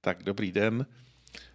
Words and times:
Tak 0.00 0.22
dobrý 0.22 0.52
den. 0.52 0.86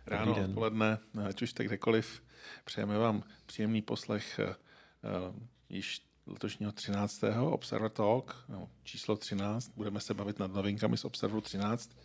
Ráno, 0.05 0.25
dobrý 0.25 0.41
den. 0.41 0.49
odpoledne, 0.49 0.97
ať 1.27 1.41
už 1.41 1.53
tak 1.53 1.67
kdekoliv. 1.67 2.23
Přejeme 2.65 2.97
vám 2.97 3.23
příjemný 3.45 3.81
poslech 3.81 4.39
uh, 4.39 5.35
již 5.69 6.01
letošního 6.27 6.71
13. 6.71 7.23
Observer 7.41 7.91
Talk, 7.91 8.45
no, 8.49 8.69
číslo 8.83 9.15
13. 9.15 9.71
Budeme 9.75 9.99
se 9.99 10.13
bavit 10.13 10.39
nad 10.39 10.53
novinkami 10.53 10.97
z 10.97 11.05
Observeru 11.05 11.41
13, 11.41 11.97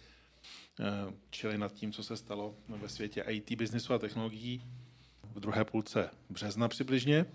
uh, 0.81 0.87
čili 1.31 1.59
nad 1.59 1.73
tím, 1.73 1.93
co 1.93 2.03
se 2.03 2.17
stalo 2.17 2.55
ve 2.69 2.89
světě 2.89 3.25
IT, 3.29 3.53
biznesu 3.53 3.95
a 3.95 3.99
technologií 3.99 4.63
v 5.35 5.41
druhé 5.41 5.65
půlce 5.65 6.11
března 6.31 6.69
přibližně. 6.69 7.27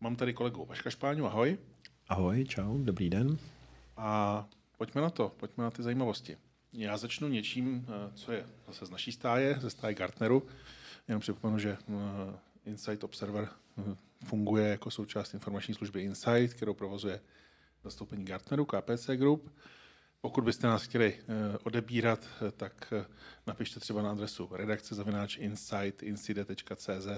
Mám 0.00 0.16
tady 0.16 0.34
kolegu 0.34 0.64
Vaška 0.64 0.90
Špáňu, 0.90 1.26
ahoj. 1.26 1.58
Ahoj, 2.08 2.44
čau, 2.44 2.78
dobrý 2.78 3.10
den. 3.10 3.38
A 3.96 4.46
pojďme 4.78 5.00
na 5.00 5.10
to, 5.10 5.28
pojďme 5.36 5.64
na 5.64 5.70
ty 5.70 5.82
zajímavosti. 5.82 6.36
Já 6.72 6.96
začnu 6.96 7.28
něčím, 7.28 7.86
eh, 7.88 8.10
co 8.14 8.32
je 8.32 8.46
zase 8.66 8.86
z 8.86 8.90
naší 8.90 9.12
stáje, 9.12 9.58
ze 9.60 9.70
stáje 9.70 9.94
Gartneru. 9.94 10.46
Jenom 11.08 11.20
připomenu, 11.20 11.58
že 11.58 11.76
eh, 11.88 12.38
Insight 12.66 13.04
Observer 13.04 13.48
eh, 13.78 13.96
funguje 14.24 14.68
jako 14.68 14.90
součást 14.90 15.34
informační 15.34 15.74
služby 15.74 16.02
Insight, 16.02 16.54
kterou 16.54 16.74
provozuje 16.74 17.20
zastoupení 17.84 18.24
Gartneru, 18.24 18.64
KPC 18.64 19.06
Group. 19.06 19.54
Pokud 20.20 20.44
byste 20.44 20.66
nás 20.66 20.82
chtěli 20.82 21.18
odebírat, 21.64 22.28
tak 22.56 22.92
napište 23.46 23.80
třeba 23.80 24.02
na 24.02 24.10
adresu 24.10 24.48
redakce 24.52 24.94
zavináč 24.94 25.38
insight.cz 26.00 27.08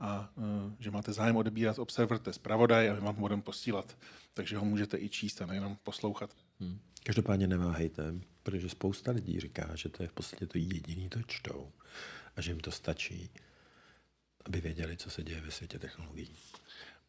a 0.00 0.30
že 0.78 0.90
máte 0.90 1.12
zájem 1.12 1.36
odebírat 1.36 1.78
Observer, 1.78 2.18
to 2.18 2.30
je 2.30 2.34
zpravodaj 2.34 2.90
a 2.90 2.94
my 2.94 3.00
vám 3.00 3.14
budeme 3.14 3.42
posílat, 3.42 3.98
takže 4.34 4.56
ho 4.56 4.64
můžete 4.64 4.98
i 4.98 5.08
číst 5.08 5.42
a 5.42 5.46
nejenom 5.46 5.76
poslouchat. 5.82 6.30
Hmm. 6.60 6.78
Každopádně 7.04 7.46
neváhejte, 7.46 8.14
protože 8.50 8.68
spousta 8.68 9.12
lidí 9.12 9.40
říká, 9.40 9.70
že 9.74 9.88
to 9.88 10.02
je 10.02 10.08
v 10.08 10.12
podstatě 10.12 10.46
to 10.46 10.58
jediný, 10.58 11.08
to 11.08 11.22
čtou 11.22 11.72
a 12.36 12.40
že 12.40 12.50
jim 12.50 12.60
to 12.60 12.70
stačí, 12.70 13.30
aby 14.44 14.60
věděli, 14.60 14.96
co 14.96 15.10
se 15.10 15.22
děje 15.22 15.40
ve 15.40 15.50
světě 15.50 15.78
technologií. 15.78 16.36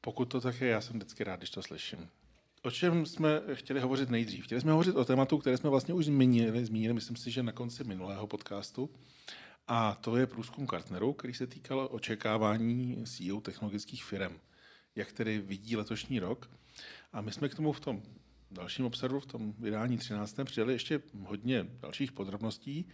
Pokud 0.01 0.25
to 0.25 0.41
tak 0.41 0.61
je, 0.61 0.67
já 0.67 0.81
jsem 0.81 0.95
vždycky 0.95 1.23
rád, 1.23 1.35
když 1.35 1.49
to 1.49 1.61
slyším. 1.61 2.09
O 2.61 2.71
čem 2.71 3.05
jsme 3.05 3.41
chtěli 3.53 3.79
hovořit 3.79 4.09
nejdřív? 4.09 4.45
Chtěli 4.45 4.61
jsme 4.61 4.71
hovořit 4.71 4.95
o 4.95 5.05
tématu, 5.05 5.37
které 5.37 5.57
jsme 5.57 5.69
vlastně 5.69 5.93
už 5.93 6.05
zmínili, 6.05 6.65
zmínili 6.65 6.93
myslím 6.93 7.17
si, 7.17 7.31
že 7.31 7.43
na 7.43 7.51
konci 7.51 7.83
minulého 7.83 8.27
podcastu. 8.27 8.89
A 9.67 9.95
to 9.95 10.17
je 10.17 10.27
průzkum 10.27 10.65
Gartneru, 10.65 11.13
který 11.13 11.33
se 11.33 11.47
týkal 11.47 11.87
očekávání 11.91 13.03
CEO 13.05 13.41
technologických 13.41 14.03
firm. 14.03 14.39
Jak 14.95 15.11
tedy 15.11 15.39
vidí 15.39 15.75
letošní 15.75 16.19
rok. 16.19 16.51
A 17.13 17.21
my 17.21 17.31
jsme 17.31 17.49
k 17.49 17.55
tomu 17.55 17.71
v 17.71 17.79
tom 17.79 18.03
dalším 18.51 18.85
observu 18.85 19.19
v 19.19 19.25
tom 19.25 19.53
vydání 19.59 19.97
13. 19.97 20.39
přidali 20.43 20.73
ještě 20.73 21.01
hodně 21.25 21.67
dalších 21.81 22.11
podrobností, 22.11 22.85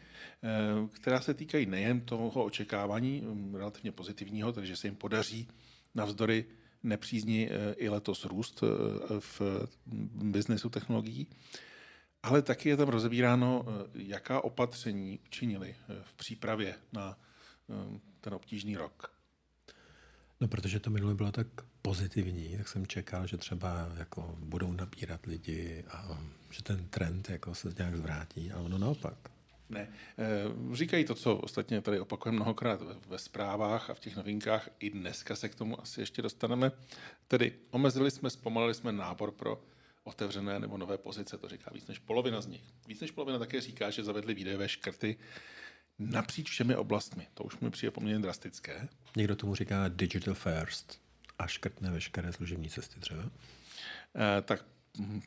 eh, 0.44 0.50
která 0.92 1.22
se 1.22 1.34
týkají 1.34 1.66
nejen 1.66 2.02
toho 2.02 2.44
očekávání 2.44 3.22
mm, 3.22 3.56
relativně 3.56 3.92
pozitivního, 3.92 4.52
takže 4.52 4.76
se 4.76 4.88
jim 4.88 4.96
podaří 4.96 5.48
navzdory 5.96 6.46
nepřízni 6.84 7.50
eh, 7.52 7.74
i 7.74 7.90
letos 7.90 8.26
růst 8.26 8.64
eh, 8.64 9.20
v 9.20 9.42
biznesu 10.14 10.70
technologií, 10.70 11.28
ale 12.24 12.42
taky 12.42 12.70
je 12.70 12.78
tam 12.78 12.88
rozebíráno, 12.88 13.66
jaká 13.94 14.42
opatření 14.42 15.20
učinili 15.26 15.76
v 16.04 16.16
přípravě 16.16 16.76
na 16.94 17.18
ten 18.22 18.34
obtížný 18.34 18.76
rok. 18.76 19.15
No, 20.42 20.48
protože 20.48 20.80
to 20.80 20.90
minule 20.90 21.16
bylo 21.16 21.32
tak 21.32 21.48
pozitivní, 21.82 22.58
tak 22.58 22.68
jsem 22.68 22.88
čekal, 22.88 23.28
že 23.28 23.38
třeba 23.38 23.92
jako 23.98 24.36
budou 24.40 24.74
nabírat 24.74 25.26
lidi 25.26 25.84
a 25.90 26.22
že 26.50 26.64
ten 26.64 26.88
trend 26.88 27.30
jako 27.30 27.56
se 27.56 27.74
nějak 27.78 27.96
zvrátí, 27.96 28.52
a 28.52 28.60
ono 28.60 28.78
naopak. 28.78 29.18
Ne. 29.70 29.88
Eh, 30.18 30.76
říkají 30.76 31.06
to, 31.06 31.16
co 31.16 31.38
ostatně 31.38 31.82
tady 31.82 32.00
opakujeme 32.00 32.36
mnohokrát 32.36 32.82
ve 33.08 33.18
zprávách 33.18 33.90
a 33.90 33.94
v 33.94 34.00
těch 34.00 34.16
novinkách. 34.16 34.70
I 34.80 34.90
dneska 34.90 35.36
se 35.36 35.50
k 35.50 35.56
tomu 35.56 35.82
asi 35.82 36.02
ještě 36.02 36.22
dostaneme. 36.22 36.72
Tedy 37.28 37.54
omezili 37.72 38.12
jsme, 38.12 38.30
zpomalili 38.30 38.74
jsme 38.74 38.92
nábor 38.92 39.32
pro 39.32 39.64
otevřené 40.04 40.60
nebo 40.60 40.78
nové 40.78 40.98
pozice, 40.98 41.38
to 41.38 41.50
říká 41.50 41.72
víc 41.74 41.88
než 41.88 42.00
polovina 42.00 42.42
z 42.42 42.48
nich. 42.48 42.64
Víc 42.88 43.02
než 43.02 43.12
polovina 43.12 43.40
také 43.40 43.62
říká, 43.62 43.90
že 43.90 44.04
zavedli 44.04 44.34
výdejové 44.34 44.70
škrty 44.70 45.18
napříč 46.00 46.50
všemi 46.50 46.76
oblastmi. 46.76 47.28
To 47.34 47.44
už 47.44 47.60
mi 47.60 47.72
přijde 47.72 47.92
poměrně 47.92 48.22
drastické. 48.22 48.88
Někdo 49.16 49.36
tomu 49.36 49.56
říká 49.56 49.88
digital 49.88 50.34
first 50.34 51.02
a 51.40 51.48
škrtne 51.48 51.92
veškeré 51.92 52.34
služební 52.34 52.70
cesty 52.70 53.00
třeba? 53.00 53.24
E, 54.16 54.42
tak 54.42 54.66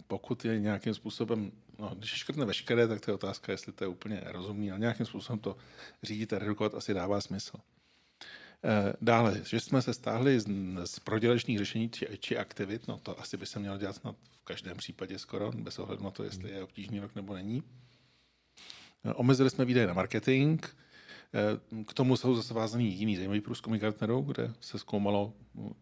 pokud 0.06 0.44
je 0.44 0.60
nějakým 0.60 0.94
způsobem, 0.94 1.52
no, 1.78 1.94
když 1.94 2.10
škrtne 2.10 2.44
veškeré, 2.44 2.88
tak 2.88 3.00
to 3.00 3.10
je 3.10 3.14
otázka, 3.14 3.52
jestli 3.52 3.72
to 3.72 3.84
je 3.84 3.88
úplně 3.88 4.22
rozumný, 4.24 4.70
ale 4.70 4.80
nějakým 4.80 5.06
způsobem 5.06 5.38
to 5.38 5.56
řídit 6.02 6.32
a 6.32 6.38
redukovat 6.38 6.74
asi 6.74 6.94
dává 6.94 7.20
smysl. 7.20 7.56
E, 8.64 8.92
dále, 9.00 9.40
že 9.44 9.60
jsme 9.60 9.82
se 9.82 9.94
stáhli 9.94 10.40
z, 10.40 10.46
z 10.84 10.98
prodělečných 10.98 11.58
řešení 11.58 11.90
či, 11.90 12.08
či 12.20 12.38
aktivit, 12.38 12.88
no 12.88 12.98
to 12.98 13.20
asi 13.20 13.36
by 13.36 13.46
se 13.46 13.58
mělo 13.58 13.78
dělat 13.78 13.96
snad 13.96 14.16
v 14.40 14.44
každém 14.44 14.76
případě 14.76 15.18
skoro, 15.18 15.52
bez 15.52 15.78
ohledu 15.78 16.04
na 16.04 16.10
to, 16.10 16.24
jestli 16.24 16.50
je 16.50 16.62
obtížný 16.62 17.00
rok 17.00 17.14
nebo 17.14 17.34
není. 17.34 17.62
E, 19.04 19.14
omezili 19.14 19.50
jsme 19.50 19.64
výdaje 19.64 19.86
na 19.86 19.94
marketing, 19.94 20.66
Eh, 21.34 21.84
k 21.84 21.94
tomu 21.94 22.16
jsou 22.16 22.34
zase 22.34 22.54
vázaný 22.54 22.94
jiný 22.94 23.16
zajímavý 23.16 23.40
průzkumy 23.40 23.78
Gartneru, 23.78 24.20
kde 24.20 24.52
se 24.60 24.78
zkoumalo, 24.78 25.32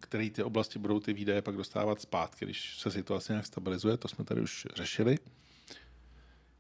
které 0.00 0.30
ty 0.30 0.42
oblasti 0.42 0.78
budou 0.78 1.00
ty 1.00 1.12
výdaje 1.12 1.42
pak 1.42 1.56
dostávat 1.56 2.00
zpátky, 2.00 2.44
když 2.44 2.78
se 2.78 2.90
situace 2.90 3.32
nějak 3.32 3.46
stabilizuje. 3.46 3.96
To 3.96 4.08
jsme 4.08 4.24
tady 4.24 4.40
už 4.40 4.66
řešili. 4.74 5.18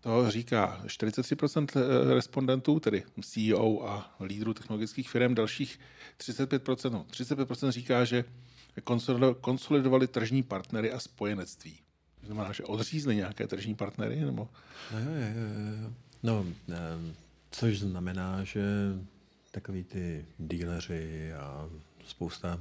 To 0.00 0.30
říká 0.30 0.82
43% 0.86 1.66
eh, 1.76 2.14
respondentů, 2.14 2.80
tedy 2.80 3.02
CEO 3.22 3.88
a 3.88 4.16
lídrů 4.20 4.54
technologických 4.54 5.10
firm, 5.10 5.34
dalších 5.34 5.80
35%, 6.18 6.90
no, 6.90 7.06
35% 7.10 7.70
říká, 7.70 8.04
že 8.04 8.24
konsolidovali 9.40 10.06
tržní 10.06 10.42
partnery 10.42 10.92
a 10.92 11.00
spojenectví. 11.00 11.78
To 12.20 12.26
znamená, 12.26 12.52
že 12.52 12.64
odřízli 12.64 13.16
nějaké 13.16 13.46
tržní 13.46 13.74
partnery? 13.74 14.20
Nebo? 14.20 14.48
No, 14.92 14.98
jo, 14.98 15.06
jo, 15.06 15.82
jo. 15.82 15.92
No 16.22 16.46
Což 17.50 17.78
znamená, 17.78 18.44
že 18.44 18.62
takový 19.50 19.84
ty 19.84 20.26
díleři 20.38 21.32
a 21.32 21.70
spousta 22.06 22.60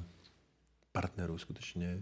partnerů 0.92 1.38
skutečně 1.38 2.00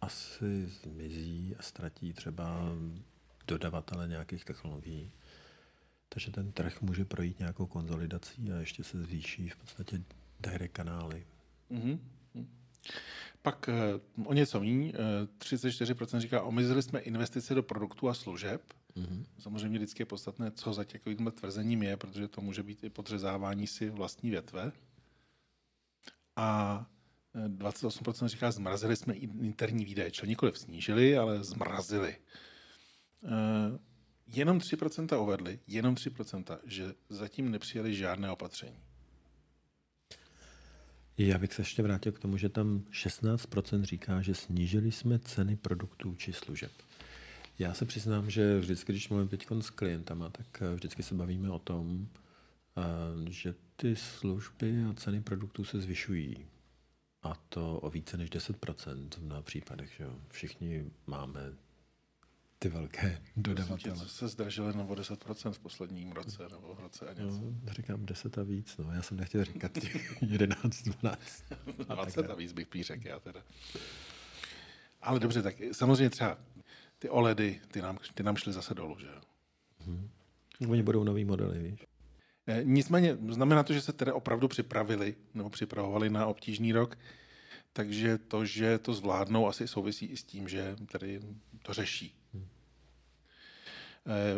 asi 0.00 0.66
zmizí 0.66 1.56
a 1.58 1.62
ztratí 1.62 2.12
třeba 2.12 2.60
dodavatele 3.46 4.08
nějakých 4.08 4.44
technologií. 4.44 5.12
Takže 6.08 6.30
ten 6.30 6.52
trh 6.52 6.82
může 6.82 7.04
projít 7.04 7.38
nějakou 7.38 7.66
konzolidací 7.66 8.52
a 8.52 8.56
ještě 8.56 8.84
se 8.84 9.02
zvýší 9.02 9.48
v 9.48 9.56
podstatě 9.56 10.02
direct 10.40 10.72
kanály. 10.72 11.26
Mm-hmm. 11.70 11.98
Pak 13.42 13.68
eh, 13.68 14.00
o 14.24 14.32
něco 14.32 14.60
méně, 14.60 14.92
34% 15.38 16.18
říká, 16.18 16.42
omezili 16.42 16.82
jsme 16.82 17.00
investice 17.00 17.54
do 17.54 17.62
produktů 17.62 18.08
a 18.08 18.14
služeb. 18.14 18.62
Mm-hmm. 18.96 19.24
Samozřejmě 19.38 19.78
vždycky 19.78 20.02
je 20.02 20.06
podstatné, 20.06 20.50
co 20.50 20.72
za 20.72 20.84
takovým 20.84 21.30
tvrzením 21.30 21.82
je, 21.82 21.96
protože 21.96 22.28
to 22.28 22.40
může 22.40 22.62
být 22.62 22.84
i 22.84 22.90
podřezávání 22.90 23.66
si 23.66 23.90
vlastní 23.90 24.30
větve. 24.30 24.72
A 26.36 26.86
28% 27.48 28.24
eh, 28.24 28.28
říká, 28.28 28.50
zmrazili 28.50 28.96
jsme 28.96 29.14
interní 29.14 29.84
výdaje, 29.84 30.10
čili 30.10 30.28
nikoliv 30.28 30.58
snížili, 30.58 31.18
ale 31.18 31.44
zmrazili. 31.44 32.16
Eh, 33.24 33.78
jenom 34.26 34.58
3% 34.58 35.22
uvedli, 35.22 35.58
jenom 35.66 35.94
3%, 35.94 36.58
že 36.64 36.94
zatím 37.08 37.50
nepřijali 37.50 37.94
žádné 37.94 38.30
opatření. 38.30 38.76
Já 41.18 41.38
bych 41.38 41.52
se 41.52 41.62
ještě 41.62 41.82
vrátil 41.82 42.12
k 42.12 42.18
tomu, 42.18 42.36
že 42.36 42.48
tam 42.48 42.84
16% 42.90 43.82
říká, 43.82 44.22
že 44.22 44.34
snížili 44.34 44.92
jsme 44.92 45.18
ceny 45.18 45.56
produktů 45.56 46.14
či 46.14 46.32
služeb. 46.32 46.72
Já 47.58 47.74
se 47.74 47.84
přiznám, 47.84 48.30
že 48.30 48.58
vždycky, 48.58 48.92
když 48.92 49.08
mluvím 49.08 49.28
teď 49.28 49.46
s 49.60 49.70
klientama, 49.70 50.30
tak 50.30 50.62
eh, 50.62 50.74
vždycky 50.74 51.02
se 51.02 51.14
bavíme 51.14 51.50
o 51.50 51.58
tom, 51.58 52.08
eh, 52.76 52.82
že 53.30 53.54
ty 53.76 53.96
služby 53.96 54.84
a 54.90 54.94
ceny 54.94 55.20
produktů 55.20 55.64
se 55.64 55.80
zvyšují. 55.80 56.46
A 57.22 57.34
to 57.48 57.80
o 57.80 57.90
více 57.90 58.16
než 58.16 58.30
10% 58.30 59.08
v 59.16 59.22
mnoha 59.22 59.42
případech. 59.42 59.94
Že 59.96 60.04
jo? 60.04 60.18
Všichni 60.28 60.90
máme 61.06 61.40
ty 62.58 62.68
velké 62.68 63.22
dodavatele. 63.36 64.08
Se 64.08 64.28
zdražily 64.28 64.76
na 64.76 64.84
10% 64.84 65.52
v 65.52 65.58
posledním 65.58 66.12
roce 66.12 66.48
nebo 66.48 66.74
v 66.74 66.80
roce 66.80 67.08
a 67.08 67.12
něco? 67.12 67.40
No, 67.40 67.72
říkám 67.72 68.06
10 68.06 68.38
a 68.38 68.42
víc, 68.42 68.76
no. 68.76 68.92
Já 68.92 69.02
jsem 69.02 69.16
nechtěl 69.16 69.44
říkat 69.44 69.72
těch 69.72 70.22
11, 70.22 70.82
12. 70.82 71.44
20 71.76 72.30
a 72.30 72.34
víc 72.34 72.52
bych 72.52 72.66
píš 72.66 72.86
řekl 72.86 73.08
já 73.08 73.20
teda. 73.20 73.42
Ale 75.00 75.20
dobře, 75.20 75.42
tak 75.42 75.54
samozřejmě 75.72 76.10
třeba 76.10 76.38
ty 76.98 77.08
OLEDy, 77.08 77.60
ty 77.70 77.82
nám, 77.82 77.98
ty 78.14 78.22
nám 78.22 78.36
šly 78.36 78.52
zase 78.52 78.74
dolů, 78.74 78.98
že 78.98 79.06
jo? 79.06 79.20
Hmm. 79.78 80.10
Oni 80.68 80.82
budou 80.82 81.04
nový 81.04 81.24
modely, 81.24 81.58
víš? 81.58 81.86
E, 82.46 82.64
nicméně 82.64 83.18
znamená 83.28 83.62
to, 83.62 83.72
že 83.72 83.80
se 83.80 83.92
tedy 83.92 84.12
opravdu 84.12 84.48
připravili 84.48 85.14
nebo 85.34 85.50
připravovali 85.50 86.10
na 86.10 86.26
obtížný 86.26 86.72
rok, 86.72 86.98
takže 87.72 88.18
to, 88.18 88.44
že 88.44 88.78
to 88.78 88.94
zvládnou, 88.94 89.48
asi 89.48 89.68
souvisí 89.68 90.06
i 90.06 90.16
s 90.16 90.24
tím, 90.24 90.48
že 90.48 90.76
tady 90.92 91.20
to 91.62 91.72
řeší. 91.72 92.14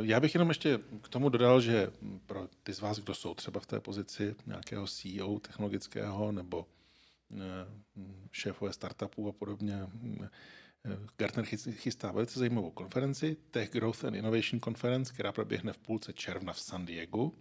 Já 0.03 0.21
bych 0.21 0.35
jenom 0.35 0.49
ještě 0.49 0.81
k 1.03 1.09
tomu 1.09 1.29
dodal, 1.29 1.61
že 1.61 1.93
pro 2.27 2.49
ty 2.63 2.73
z 2.73 2.81
vás, 2.81 2.99
kdo 2.99 3.15
jsou 3.15 3.35
třeba 3.35 3.61
v 3.61 3.67
té 3.67 3.81
pozici 3.81 4.35
nějakého 4.47 4.87
CEO 4.87 5.39
technologického 5.39 6.33
nebo 6.33 6.67
šéfové 8.33 8.73
startupů 8.73 9.29
a 9.29 9.33
podobně, 9.33 9.87
Gartner 11.17 11.45
chystá 11.71 12.13
velice 12.13 12.39
zajímavou 12.39 12.71
konferenci, 12.71 13.37
Tech 13.51 13.71
Growth 13.71 14.05
and 14.05 14.15
Innovation 14.15 14.61
Conference, 14.61 15.13
která 15.13 15.33
proběhne 15.33 15.73
v 15.73 15.79
půlce 15.79 16.13
června 16.13 16.53
v 16.53 16.61
San 16.61 16.87
Diego 16.87 17.33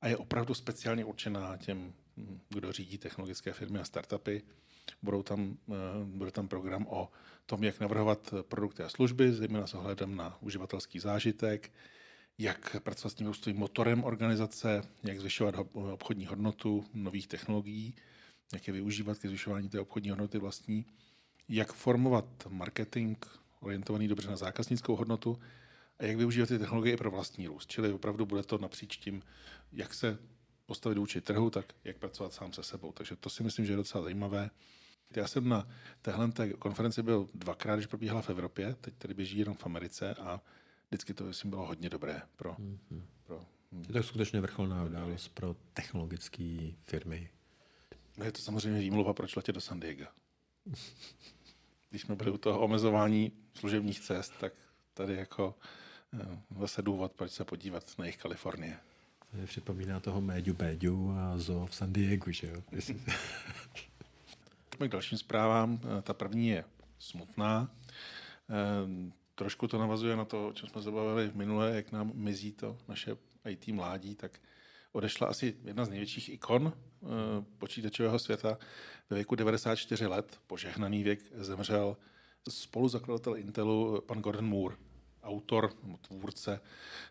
a 0.00 0.08
je 0.08 0.16
opravdu 0.16 0.54
speciálně 0.54 1.04
určená 1.04 1.56
těm, 1.56 1.94
kdo 2.48 2.72
řídí 2.72 2.98
technologické 2.98 3.52
firmy 3.52 3.78
a 3.78 3.84
startupy. 3.84 4.42
Budou 5.02 5.22
tam, 5.22 5.58
eh, 5.68 5.72
bude 6.04 6.30
tam 6.30 6.48
program 6.48 6.86
o 6.88 7.10
tom, 7.46 7.64
jak 7.64 7.80
navrhovat 7.80 8.34
produkty 8.42 8.82
a 8.82 8.88
služby, 8.88 9.32
zejména 9.32 9.66
s 9.66 9.74
ohledem 9.74 10.16
na 10.16 10.42
uživatelský 10.42 10.98
zážitek, 10.98 11.72
jak 12.38 12.76
pracovat 12.82 13.10
s 13.10 13.14
tím 13.14 13.26
růstovým 13.26 13.60
motorem 13.60 14.04
organizace, 14.04 14.82
jak 15.02 15.20
zvyšovat 15.20 15.54
obchodní 15.72 16.26
hodnotu 16.26 16.84
nových 16.94 17.26
technologií, 17.26 17.94
jak 18.52 18.66
je 18.66 18.72
využívat 18.72 19.18
ke 19.18 19.28
zvyšování 19.28 19.68
té 19.68 19.80
obchodní 19.80 20.10
hodnoty 20.10 20.38
vlastní 20.38 20.86
jak 21.48 21.72
formovat 21.72 22.24
marketing 22.48 23.16
orientovaný 23.60 24.08
dobře 24.08 24.30
na 24.30 24.36
zákaznickou 24.36 24.96
hodnotu 24.96 25.38
a 25.98 26.04
jak 26.04 26.16
využívat 26.16 26.48
ty 26.48 26.58
technologie 26.58 26.96
pro 26.96 27.10
vlastní 27.10 27.46
růst. 27.46 27.70
Čili 27.70 27.92
opravdu 27.92 28.26
bude 28.26 28.42
to 28.42 28.58
napříč 28.58 28.96
tím, 28.96 29.22
jak 29.72 29.94
se 29.94 30.18
postavit 30.66 30.98
vůči 30.98 31.20
trhu, 31.20 31.50
tak 31.50 31.72
jak 31.84 31.98
pracovat 31.98 32.32
sám 32.32 32.52
se 32.52 32.62
sebou. 32.62 32.92
Takže 32.92 33.16
to 33.16 33.30
si 33.30 33.42
myslím, 33.42 33.66
že 33.66 33.72
je 33.72 33.76
docela 33.76 34.04
zajímavé. 34.04 34.50
Já 35.16 35.28
jsem 35.28 35.48
na 35.48 35.68
téhle 36.02 36.30
konferenci 36.58 37.02
byl 37.02 37.28
dvakrát, 37.34 37.76
když 37.76 37.86
probíhala 37.86 38.22
v 38.22 38.30
Evropě, 38.30 38.76
teď 38.80 38.94
tady 38.98 39.14
běží 39.14 39.38
jenom 39.38 39.54
v 39.56 39.66
Americe 39.66 40.14
a 40.14 40.40
vždycky 40.88 41.14
to 41.14 41.24
myslím 41.24 41.50
bylo 41.50 41.66
hodně 41.66 41.88
dobré 41.88 42.22
pro, 42.36 42.52
mm-hmm. 42.52 43.02
pro 43.24 43.46
je 43.88 43.92
to 43.92 44.02
skutečně 44.02 44.40
vrcholná 44.40 44.84
událost 44.84 45.28
pro 45.28 45.56
technologické 45.74 46.72
firmy. 46.84 47.30
No 48.16 48.24
je 48.24 48.32
to 48.32 48.38
samozřejmě 48.38 48.80
výmluva, 48.80 49.14
proč 49.14 49.36
letět 49.36 49.54
do 49.54 49.60
San 49.60 49.80
Diego. 49.80 50.04
když 51.90 52.02
jsme 52.02 52.16
byli 52.16 52.30
u 52.30 52.38
toho 52.38 52.60
omezování 52.60 53.32
služebních 53.54 54.00
cest, 54.00 54.32
tak 54.40 54.52
tady 54.94 55.14
jako 55.14 55.54
eh, 56.20 56.38
zase 56.58 56.82
důvod, 56.82 57.12
proč 57.12 57.32
se 57.32 57.44
podívat 57.44 57.98
na 57.98 58.04
jejich 58.04 58.16
Kalifornie. 58.16 58.78
To 59.30 59.36
je 59.36 59.46
připomíná 59.46 60.00
toho 60.00 60.20
Méďu 60.20 60.54
Béďu 60.54 61.14
a 61.18 61.38
Zo 61.38 61.66
v 61.66 61.74
San 61.74 61.92
Diego, 61.92 62.32
že 62.32 62.46
jo? 62.46 62.62
k 64.78 64.88
dalším 64.88 65.18
zprávám. 65.18 65.80
Eh, 65.98 66.02
ta 66.02 66.14
první 66.14 66.48
je 66.48 66.64
smutná. 66.98 67.70
Eh, 68.50 69.12
trošku 69.34 69.68
to 69.68 69.78
navazuje 69.78 70.16
na 70.16 70.24
to, 70.24 70.48
o 70.48 70.52
čem 70.52 70.68
jsme 70.68 70.82
zabavili 70.82 71.30
minule, 71.34 71.76
jak 71.76 71.92
nám 71.92 72.12
mizí 72.14 72.52
to 72.52 72.78
naše 72.88 73.16
IT 73.48 73.68
mládí, 73.68 74.14
tak 74.14 74.40
odešla 74.96 75.26
asi 75.26 75.56
jedna 75.64 75.84
z 75.84 75.88
největších 75.88 76.28
ikon 76.28 76.72
počítačového 77.58 78.18
světa, 78.18 78.58
ve 79.10 79.14
věku 79.14 79.34
94 79.34 80.06
let, 80.06 80.40
požehnaný 80.46 81.02
věk, 81.02 81.20
zemřel 81.34 81.96
spoluzakladatel 82.48 83.36
Intelu, 83.36 84.00
pan 84.06 84.20
Gordon 84.20 84.44
Moore, 84.44 84.76
autor, 85.22 85.72
tvůrce 86.00 86.60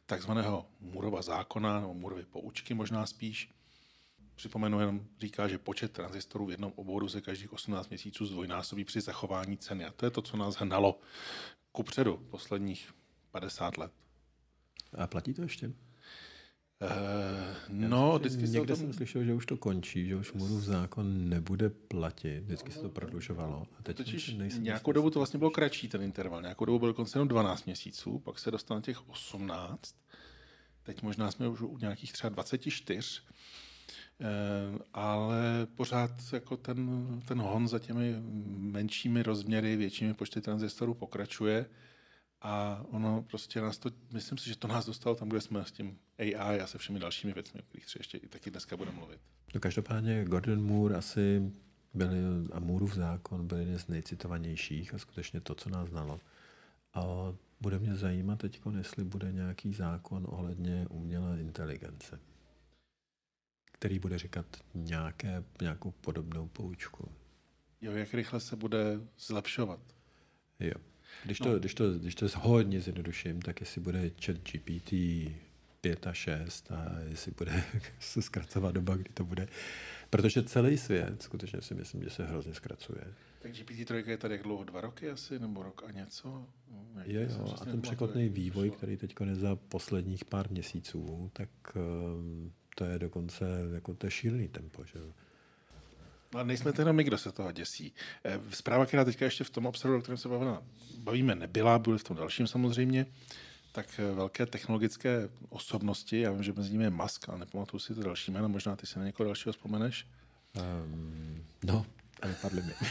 takzvaného 0.06 0.66
Moorova 0.80 1.22
zákona, 1.22 1.80
nebo 1.80 1.94
Moorovy 1.94 2.26
poučky 2.26 2.74
možná 2.74 3.06
spíš. 3.06 3.50
Připomenu 4.36 4.80
jenom, 4.80 5.06
říká, 5.20 5.48
že 5.48 5.58
počet 5.58 5.92
tranzistorů 5.92 6.46
v 6.46 6.52
jednom 6.52 6.74
oboru 6.76 7.08
se 7.08 7.22
každých 7.22 7.54
18 7.54 7.90
měsíců 7.90 8.26
zdvojnásobí 8.26 8.86
při 8.86 9.02
zachování 9.02 9.58
ceny. 9.58 9.86
A 9.86 9.92
to 9.92 10.06
je 10.06 10.12
to, 10.12 10.22
co 10.22 10.38
nás 10.38 10.56
hnalo 10.56 11.00
kupředu 11.72 12.18
posledních 12.18 12.94
50 13.32 13.78
let. 13.78 13.92
A 14.98 15.08
platí 15.08 15.34
to 15.34 15.42
ještě? 15.42 15.72
Uh, 16.82 16.90
no, 17.70 18.20
vždycky 18.20 18.42
Někde 18.42 18.66
tom... 18.66 18.76
jsem 18.76 18.94
slyšel, 18.94 19.24
že 19.24 19.34
už 19.34 19.46
to 19.46 19.58
končí, 19.58 20.08
že 20.08 20.16
už 20.16 20.34
Murův 20.34 20.64
zákon 20.64 21.30
nebude 21.30 21.70
platit, 21.70 22.44
vždycky 22.44 22.72
se 22.72 22.80
to 22.80 22.90
prodlužovalo. 22.90 23.68
A 23.80 23.84
teď 23.84 23.98
Totiž 23.98 24.34
nejsem 24.34 24.64
nějakou 24.64 24.92
dobu 24.92 25.10
to 25.10 25.20
vlastně 25.20 25.38
bylo 25.38 25.52
kratší 25.52 25.88
ten 25.88 26.02
interval, 26.02 26.42
nějakou 26.42 26.66
dobu 26.66 26.80
byl 26.80 26.88
dokonce 26.88 27.18
jenom 27.18 27.28
12 27.28 27.66
měsíců, 27.66 28.20
pak 28.20 28.40
se 28.40 28.52
dostal 28.52 28.78
na 28.78 28.82
těch 28.82 29.10
18, 29.10 29.96
teď 30.84 31.02
možná 31.02 31.32
jsme 31.32 31.48
už 31.48 31.62
u 31.62 31.78
nějakých 31.78 32.14
třeba 32.14 32.30
24, 32.30 33.22
uh, 34.20 34.78
ale 34.94 35.68
pořád 35.76 36.12
jako 36.34 36.58
ten, 36.58 37.06
ten 37.28 37.42
hon 37.42 37.68
za 37.68 37.80
těmi 37.80 38.16
menšími 38.58 39.24
rozměry, 39.24 39.76
většími 39.76 40.14
počty 40.14 40.42
tranzistorů 40.42 40.94
pokračuje 40.94 41.66
a 42.46 42.86
ono 42.92 43.24
prostě 43.24 43.62
nás 43.62 43.78
to, 43.78 43.90
myslím 44.14 44.38
si, 44.38 44.50
že 44.50 44.58
to 44.58 44.68
nás 44.68 44.86
dostalo 44.86 45.16
tam, 45.16 45.30
kde 45.30 45.42
jsme 45.42 45.66
s 45.66 45.72
tím 45.72 46.00
AI 46.20 46.62
a 46.62 46.68
se 46.68 46.78
všemi 46.78 47.00
dalšími 47.00 47.34
věcmi, 47.34 47.60
o 47.60 47.64
kterých 47.64 47.86
třeba 47.86 48.00
ještě 48.00 48.18
i 48.18 48.28
taky 48.28 48.52
dneska 48.52 48.78
budeme 48.78 48.98
mluvit. 48.98 49.20
No 49.54 49.60
každopádně 49.60 50.26
Gordon 50.26 50.64
Moore 50.64 50.96
asi 50.96 51.52
byl, 51.94 52.10
a 52.52 52.60
Mooreův 52.60 52.94
zákon 52.94 53.48
byl 53.48 53.58
jeden 53.58 53.80
z 53.80 53.88
nejcitovanějších 53.88 54.94
a 54.94 54.98
skutečně 54.98 55.42
to, 55.42 55.56
co 55.56 55.70
nás 55.70 55.90
znalo. 55.90 56.20
A 56.94 57.04
bude 57.62 57.80
mě 57.80 57.96
zajímat 57.96 58.40
teď, 58.40 58.62
jestli 58.78 59.04
bude 59.04 59.32
nějaký 59.32 59.74
zákon 59.74 60.26
ohledně 60.30 60.88
umělé 60.90 61.42
inteligence, 61.42 62.20
který 63.72 64.00
bude 64.00 64.18
říkat 64.18 64.46
nějaké, 64.74 65.44
nějakou 65.62 65.92
podobnou 65.92 66.48
poučku. 66.48 67.12
Jo, 67.82 67.92
jak 67.92 68.14
rychle 68.14 68.40
se 68.40 68.56
bude 68.56 69.00
zlepšovat. 69.18 69.80
Jo. 70.60 70.95
Když 71.24 71.38
to, 71.38 71.50
no. 71.50 71.60
když, 71.60 71.74
to, 71.74 71.92
když 71.92 72.16
to 72.16 72.26
hodně 72.36 72.82
zjednoduším, 72.82 73.42
tak 73.42 73.60
jestli 73.60 73.82
bude 73.82 74.12
chat 74.26 74.38
GPT 74.38 74.94
5 75.82 76.08
a 76.08 76.14
6 76.14 76.72
a 76.72 77.00
jestli 77.10 77.32
bude 77.38 77.64
se 78.00 78.22
zkracovat 78.22 78.76
doba, 78.76 78.96
kdy 78.96 79.10
to 79.14 79.26
bude. 79.26 79.48
Protože 80.10 80.44
celý 80.44 80.78
svět, 80.78 81.22
skutečně 81.22 81.62
si 81.62 81.74
myslím, 81.74 82.04
že 82.04 82.10
se 82.10 82.26
hrozně 82.26 82.54
zkracuje. 82.54 83.14
Tak 83.40 83.52
GPT-3 83.52 84.10
je 84.10 84.18
tady 84.18 84.34
jak 84.34 84.44
dlouho? 84.44 84.64
Dva 84.64 84.82
roky 84.82 85.10
asi? 85.10 85.40
Nebo 85.40 85.64
rok 85.64 85.84
a 85.88 85.92
něco? 85.92 86.48
Jak 86.98 87.08
je, 87.08 87.28
jo, 87.32 87.56
a 87.62 87.66
ten 87.66 87.82
překotný 87.82 88.30
vývoj, 88.30 88.72
který 88.72 88.98
teď 88.98 89.16
za 89.34 89.56
posledních 89.56 90.26
pár 90.26 90.52
měsíců, 90.52 91.30
tak 91.34 91.50
um, 91.76 92.54
to 92.76 92.86
je 92.86 93.00
dokonce 93.00 93.46
jako 93.74 93.94
to 93.94 94.08
je 94.08 94.12
šílený 94.12 94.48
tempo. 94.48 94.84
Že? 94.86 95.00
Ale 96.34 96.46
nejsme 96.46 96.74
to 96.74 96.82
jenom 96.82 96.96
my, 96.96 97.04
kdo 97.04 97.18
se 97.18 97.32
toho 97.32 97.52
děsí. 97.52 97.94
Eh, 98.26 98.40
zpráva, 98.50 98.86
která 98.86 99.06
teďka 99.06 99.26
ještě 99.26 99.44
v 99.44 99.50
tom 99.50 99.66
obsahu, 99.66 99.98
o 99.98 100.02
kterém 100.02 100.18
se 100.18 100.30
bavíme, 100.30 100.58
bavíme, 100.98 101.36
nebyla, 101.36 101.80
byly 101.80 101.98
v 101.98 102.04
tom 102.04 102.18
dalším 102.18 102.48
samozřejmě, 102.48 103.06
tak 103.72 103.88
eh, 104.00 104.16
velké 104.16 104.46
technologické 104.46 105.30
osobnosti, 105.50 106.20
já 106.20 106.32
vím, 106.32 106.44
že 106.44 106.54
mezi 106.54 106.72
nimi 106.72 106.84
je 106.84 106.90
Musk, 106.90 107.30
ale 107.30 107.40
nepamatuju 107.40 107.80
si 107.80 107.96
to 107.96 108.04
další 108.04 108.32
jméno, 108.32 108.50
možná 108.50 108.76
ty 108.76 108.88
si 108.88 109.00
na 109.00 109.06
někoho 109.06 109.26
dalšího 109.26 109.54
vzpomeneš? 109.54 110.08
Um, 110.86 111.46
no, 111.64 111.86
ale 112.22 112.36
padly 112.42 112.62
mi. 112.62 112.74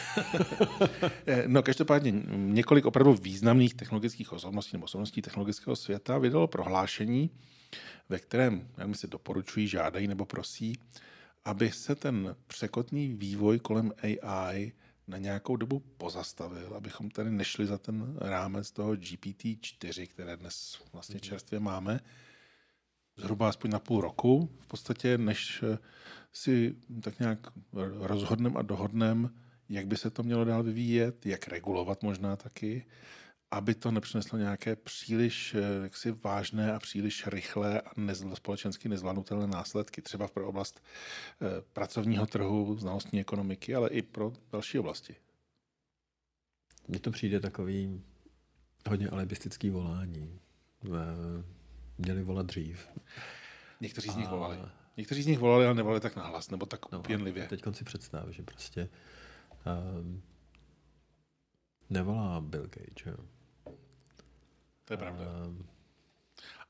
Eh, 1.26 1.44
no, 1.46 1.62
každopádně 1.62 2.12
několik 2.36 2.86
opravdu 2.86 3.14
významných 3.14 3.74
technologických 3.74 4.32
osobností 4.32 4.70
nebo 4.72 4.84
osobností 4.84 5.22
technologického 5.22 5.76
světa 5.76 6.18
vydalo 6.18 6.46
prohlášení, 6.46 7.30
ve 8.08 8.18
kterém, 8.18 8.68
jak 8.78 8.88
mi 8.88 8.94
si 8.94 9.08
doporučují, 9.08 9.68
žádají 9.68 10.08
nebo 10.08 10.24
prosí, 10.24 10.78
aby 11.44 11.72
se 11.72 11.94
ten 11.94 12.36
překotný 12.46 13.08
vývoj 13.08 13.58
kolem 13.58 13.92
AI 14.02 14.72
na 15.06 15.18
nějakou 15.18 15.56
dobu 15.56 15.80
pozastavil, 15.80 16.74
abychom 16.76 17.10
tady 17.10 17.30
nešli 17.30 17.66
za 17.66 17.78
ten 17.78 18.16
rámec 18.20 18.70
toho 18.70 18.94
GPT-4, 18.94 20.06
které 20.06 20.36
dnes 20.36 20.82
vlastně 20.92 21.14
mhm. 21.14 21.20
čerstvě 21.20 21.60
máme, 21.60 22.00
zhruba 23.16 23.48
aspoň 23.48 23.70
na 23.70 23.78
půl 23.78 24.00
roku, 24.00 24.50
v 24.60 24.66
podstatě, 24.66 25.18
než 25.18 25.64
si 26.32 26.74
tak 27.02 27.18
nějak 27.18 27.38
rozhodneme 28.00 28.58
a 28.58 28.62
dohodneme, 28.62 29.28
jak 29.68 29.86
by 29.86 29.96
se 29.96 30.10
to 30.10 30.22
mělo 30.22 30.44
dál 30.44 30.62
vyvíjet, 30.62 31.26
jak 31.26 31.48
regulovat 31.48 32.02
možná 32.02 32.36
taky, 32.36 32.86
aby 33.54 33.74
to 33.74 33.90
nepřineslo 33.90 34.38
nějaké 34.38 34.76
příliš 34.76 35.54
eh, 35.54 35.82
jaksi 35.82 36.12
vážné 36.12 36.72
a 36.72 36.78
příliš 36.78 37.26
rychlé 37.26 37.80
a 37.80 37.90
nezl, 37.96 38.36
společensky 38.36 38.88
nezvládnutelné 38.88 39.46
následky, 39.46 40.02
třeba 40.02 40.28
pro 40.28 40.48
oblast 40.48 40.82
eh, 41.42 41.62
pracovního 41.72 42.26
trhu, 42.26 42.76
znalostní 42.78 43.20
ekonomiky, 43.20 43.74
ale 43.74 43.88
i 43.88 44.02
pro 44.02 44.32
další 44.52 44.78
oblasti. 44.78 45.16
Mně 46.88 47.00
to 47.00 47.10
přijde 47.10 47.40
takový 47.40 48.02
hodně 48.88 49.08
alibistický 49.08 49.70
volání. 49.70 50.40
Eh, 50.84 50.88
měli 51.98 52.22
volat 52.22 52.46
dřív. 52.46 52.88
Někteří 53.80 54.10
z 54.10 54.16
nich 54.16 54.26
a... 54.26 54.30
volali. 54.30 54.58
Někteří 54.96 55.22
z 55.22 55.26
nich 55.26 55.38
volali, 55.38 55.64
ale 55.64 55.74
nevolali 55.74 56.00
tak 56.00 56.16
nahlas, 56.16 56.50
nebo 56.50 56.66
tak 56.66 56.92
no, 56.92 56.98
upěnlivě. 56.98 57.48
Teď 57.48 57.62
si 57.72 57.84
představ, 57.84 58.28
že 58.28 58.42
prostě 58.42 58.88
um, 59.98 60.22
nevolá 61.90 62.40
Bill 62.40 62.62
Gates, 62.62 63.06
jo? 63.06 63.16
To 64.84 64.92
je 64.92 64.96
pravda. 64.96 65.24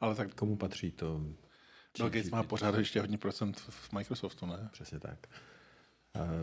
Ale 0.00 0.14
tak... 0.14 0.34
Komu 0.34 0.56
patří 0.56 0.90
to? 0.90 1.20
Bill 1.98 2.10
Gates 2.10 2.30
má 2.30 2.42
pořád 2.42 2.74
ještě 2.74 3.00
hodně 3.00 3.18
procent 3.18 3.58
v 3.60 3.92
Microsoftu, 3.92 4.46
ne? 4.46 4.68
Přesně 4.72 5.00
tak. 5.00 5.26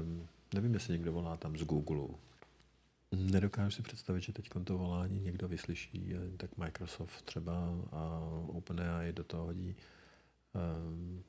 Um, 0.02 0.28
nevím, 0.54 0.74
jestli 0.74 0.94
někdo 0.94 1.12
volá 1.12 1.38
tam 1.38 1.58
z 1.58 1.64
Google. 1.64 2.18
Nedokážu 3.12 3.72
si 3.72 3.82
představit, 3.82 4.22
že 4.22 4.34
teď 4.34 4.50
to 4.64 4.78
volání 4.78 5.20
někdo 5.20 5.48
vyslyší, 5.48 6.14
tak 6.38 6.58
Microsoft 6.58 7.22
třeba 7.22 7.54
a 7.92 8.20
OpenAI 8.48 9.14
do 9.14 9.24
toho 9.24 9.44
hodí 9.44 9.76
um, 10.54 11.24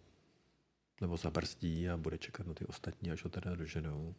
nebo 1.00 1.16
zabrzdí 1.16 1.88
a 1.88 1.96
bude 1.96 2.18
čekat 2.18 2.46
na 2.46 2.54
ty 2.54 2.66
ostatní, 2.66 3.11
až 3.11 3.25
ho 3.25 3.30
teda 3.30 3.54
doženou. 3.54 4.14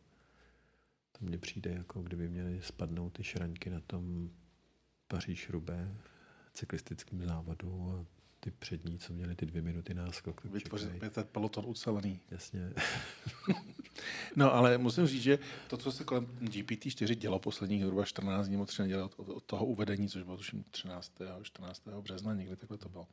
To 1.12 1.26
mně 1.26 1.38
přijde, 1.38 1.72
jako 1.72 2.02
kdyby 2.02 2.30
měly 2.30 2.62
spadnout 2.62 3.14
ty 3.14 3.24
šraňky 3.24 3.70
na 3.70 3.80
tom 3.80 4.30
paříž 5.08 5.50
cyklistickém 6.54 7.28
závodu 7.28 7.96
a 8.00 8.06
ty 8.44 8.52
přední, 8.52 9.00
co 9.00 9.14
měli 9.14 9.36
ty 9.36 9.46
dvě 9.46 9.62
minuty 9.62 9.94
náskok. 9.94 10.44
Vytvořit 10.44 10.90
ten 11.00 11.24
peloton 11.32 11.64
ucelený. 11.68 12.20
Jasně. 12.32 12.74
no 14.36 14.54
ale 14.54 14.78
musím 14.78 15.08
říct, 15.08 15.22
že 15.22 15.40
to, 15.68 15.78
co 15.78 15.92
se 15.92 16.04
kolem 16.04 16.26
GPT-4 16.26 17.16
dělo 17.16 17.40
posledních 17.40 17.84
zhruba 17.84 18.06
14 18.06 18.48
dní, 18.48 18.66
13 18.66 18.90
dělo 18.90 19.10
od, 19.18 19.30
od, 19.30 19.44
toho 19.44 19.66
uvedení, 19.66 20.10
což 20.10 20.24
bylo 20.24 20.38
tuším 20.38 20.64
13. 20.72 21.14
14. 21.42 21.82
března, 22.02 22.34
někdy 22.34 22.56
takhle 22.56 22.78
to 22.78 22.90
bylo, 22.90 23.08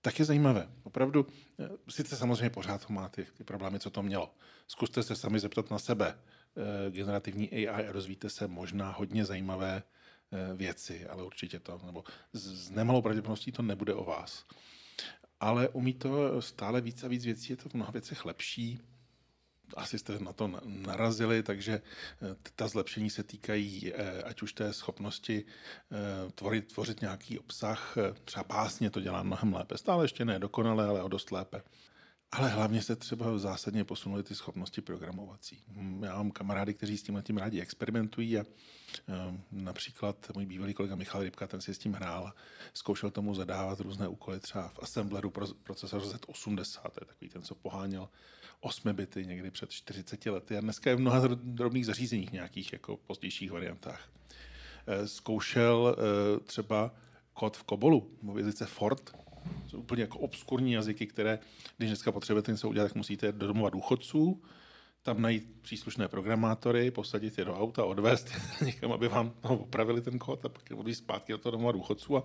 tak 0.00 0.18
je 0.18 0.24
zajímavé. 0.24 0.68
Opravdu, 0.82 1.26
eh, 1.58 1.68
sice 1.88 2.16
samozřejmě 2.16 2.50
pořád 2.50 2.90
má 2.90 3.08
ty, 3.08 3.26
ty 3.36 3.44
problémy, 3.44 3.78
co 3.78 3.90
to 3.90 4.02
mělo. 4.02 4.34
Zkuste 4.68 5.02
se 5.02 5.16
sami 5.16 5.40
zeptat 5.40 5.70
na 5.70 5.78
sebe. 5.78 6.18
Eh, 6.56 6.90
generativní 6.90 7.50
AI 7.50 7.68
a 7.68 7.92
rozvíte 7.92 8.30
se 8.30 8.48
možná 8.48 8.90
hodně 8.90 9.24
zajímavé 9.24 9.82
věci, 10.54 11.06
ale 11.06 11.22
určitě 11.22 11.58
to, 11.58 11.80
nebo 11.86 12.04
s 12.32 12.70
nemalou 12.70 13.02
pravděpodobností 13.02 13.52
to 13.52 13.62
nebude 13.62 13.94
o 13.94 14.04
vás. 14.04 14.46
Ale 15.40 15.68
umí 15.68 15.94
to 15.94 16.42
stále 16.42 16.80
víc 16.80 17.04
a 17.04 17.08
víc 17.08 17.24
věcí, 17.24 17.52
je 17.52 17.56
to 17.56 17.68
v 17.68 17.74
mnoha 17.74 17.90
věcech 17.90 18.24
lepší, 18.24 18.80
asi 19.76 19.98
jste 19.98 20.18
na 20.18 20.32
to 20.32 20.50
narazili, 20.64 21.42
takže 21.42 21.72
eh, 21.72 22.36
ta 22.56 22.68
zlepšení 22.68 23.10
se 23.10 23.22
týkají 23.22 23.92
eh, 23.94 24.22
ať 24.22 24.42
už 24.42 24.52
té 24.52 24.72
schopnosti 24.72 25.44
eh, 25.44 26.30
tvorit, 26.32 26.72
tvořit 26.72 27.00
nějaký 27.00 27.38
obsah, 27.38 27.96
třeba 28.24 28.44
básně 28.44 28.90
to 28.90 29.00
dělá 29.00 29.22
mnohem 29.22 29.54
lépe, 29.54 29.78
stále 29.78 30.04
ještě 30.04 30.24
ne 30.24 30.38
dokonale, 30.38 30.86
ale 30.86 31.02
o 31.02 31.08
dost 31.08 31.30
lépe. 31.30 31.62
Ale 32.32 32.48
hlavně 32.48 32.82
se 32.82 32.96
třeba 32.96 33.38
zásadně 33.38 33.84
posunuli 33.84 34.22
ty 34.22 34.34
schopnosti 34.34 34.80
programovací. 34.80 35.62
Hm, 35.68 36.02
já 36.04 36.16
mám 36.16 36.30
kamarády, 36.30 36.74
kteří 36.74 36.98
s 36.98 37.02
tím 37.02 37.22
tím 37.22 37.36
rádi 37.36 37.60
experimentují 37.60 38.38
a 38.38 38.44
například 39.52 40.30
můj 40.34 40.46
bývalý 40.46 40.74
kolega 40.74 40.94
Michal 40.94 41.22
Rybka, 41.22 41.46
ten 41.46 41.60
si 41.60 41.74
s 41.74 41.78
tím 41.78 41.92
hrál 41.92 42.32
zkoušel 42.74 43.10
tomu 43.10 43.34
zadávat 43.34 43.80
různé 43.80 44.08
úkoly 44.08 44.40
třeba 44.40 44.68
v 44.68 44.78
Assembleru 44.82 45.32
procesor 45.62 46.02
Z80, 46.02 46.82
to 46.82 47.00
je 47.00 47.06
takový 47.06 47.28
ten, 47.28 47.42
co 47.42 47.54
poháněl 47.54 48.08
8 48.60 48.92
bity 48.92 49.26
někdy 49.26 49.50
před 49.50 49.70
40 49.70 50.26
lety 50.26 50.56
a 50.56 50.60
dneska 50.60 50.90
je 50.90 50.96
v 50.96 51.00
mnoha 51.00 51.26
drobných 51.34 51.86
zařízeních 51.86 52.32
nějakých 52.32 52.72
jako 52.72 52.96
pozdějších 52.96 53.50
variantách. 53.50 54.10
Eh, 54.86 55.08
zkoušel 55.08 55.96
eh, 55.98 56.40
třeba 56.40 56.94
kód 57.32 57.56
v 57.56 57.62
Kobolu, 57.62 58.10
v 58.22 58.38
jazyce 58.38 58.66
Ford, 58.66 59.10
jsou 59.66 59.78
úplně 59.78 60.02
jako 60.02 60.18
obskurní 60.18 60.72
jazyky, 60.72 61.06
které, 61.06 61.38
když 61.76 61.90
dneska 61.90 62.12
potřebujete 62.12 62.52
něco 62.52 62.68
udělat, 62.68 62.86
tak 62.86 62.94
musíte 62.94 63.32
do 63.32 63.46
domova 63.46 63.70
důchodců, 63.70 64.42
tam 65.02 65.22
najít 65.22 65.56
příslušné 65.62 66.08
programátory, 66.08 66.90
posadit 66.90 67.38
je 67.38 67.44
do 67.44 67.54
auta, 67.58 67.84
odvést 67.84 68.32
někam, 68.64 68.92
aby 68.92 69.08
vám 69.08 69.32
no, 69.44 69.58
opravili 69.58 70.00
ten 70.00 70.18
kód 70.18 70.44
a 70.44 70.48
pak 70.48 70.62
odvízt 70.76 70.98
zpátky 70.98 71.32
do 71.32 71.38
toho 71.38 71.50
domova 71.50 71.72
důchodců. 71.72 72.16
A 72.16 72.24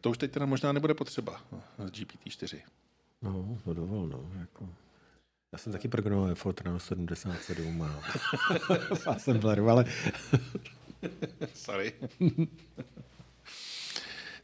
to 0.00 0.10
už 0.10 0.18
teď 0.18 0.30
teda 0.30 0.46
možná 0.46 0.72
nebude 0.72 0.94
potřeba 0.94 1.40
z 1.78 1.90
GPT-4. 1.90 2.60
No, 3.22 3.58
to 3.64 3.74
dovol, 3.74 4.06
no. 4.06 4.30
Jako. 4.40 4.68
Já 5.52 5.58
jsem 5.58 5.72
taky 5.72 5.88
programoval 5.88 6.34
Fortran 6.34 6.78
77 6.78 7.82
a 7.82 8.02
Assembleru, 9.06 9.68
ale... 9.70 9.84
Sorry. 11.54 11.92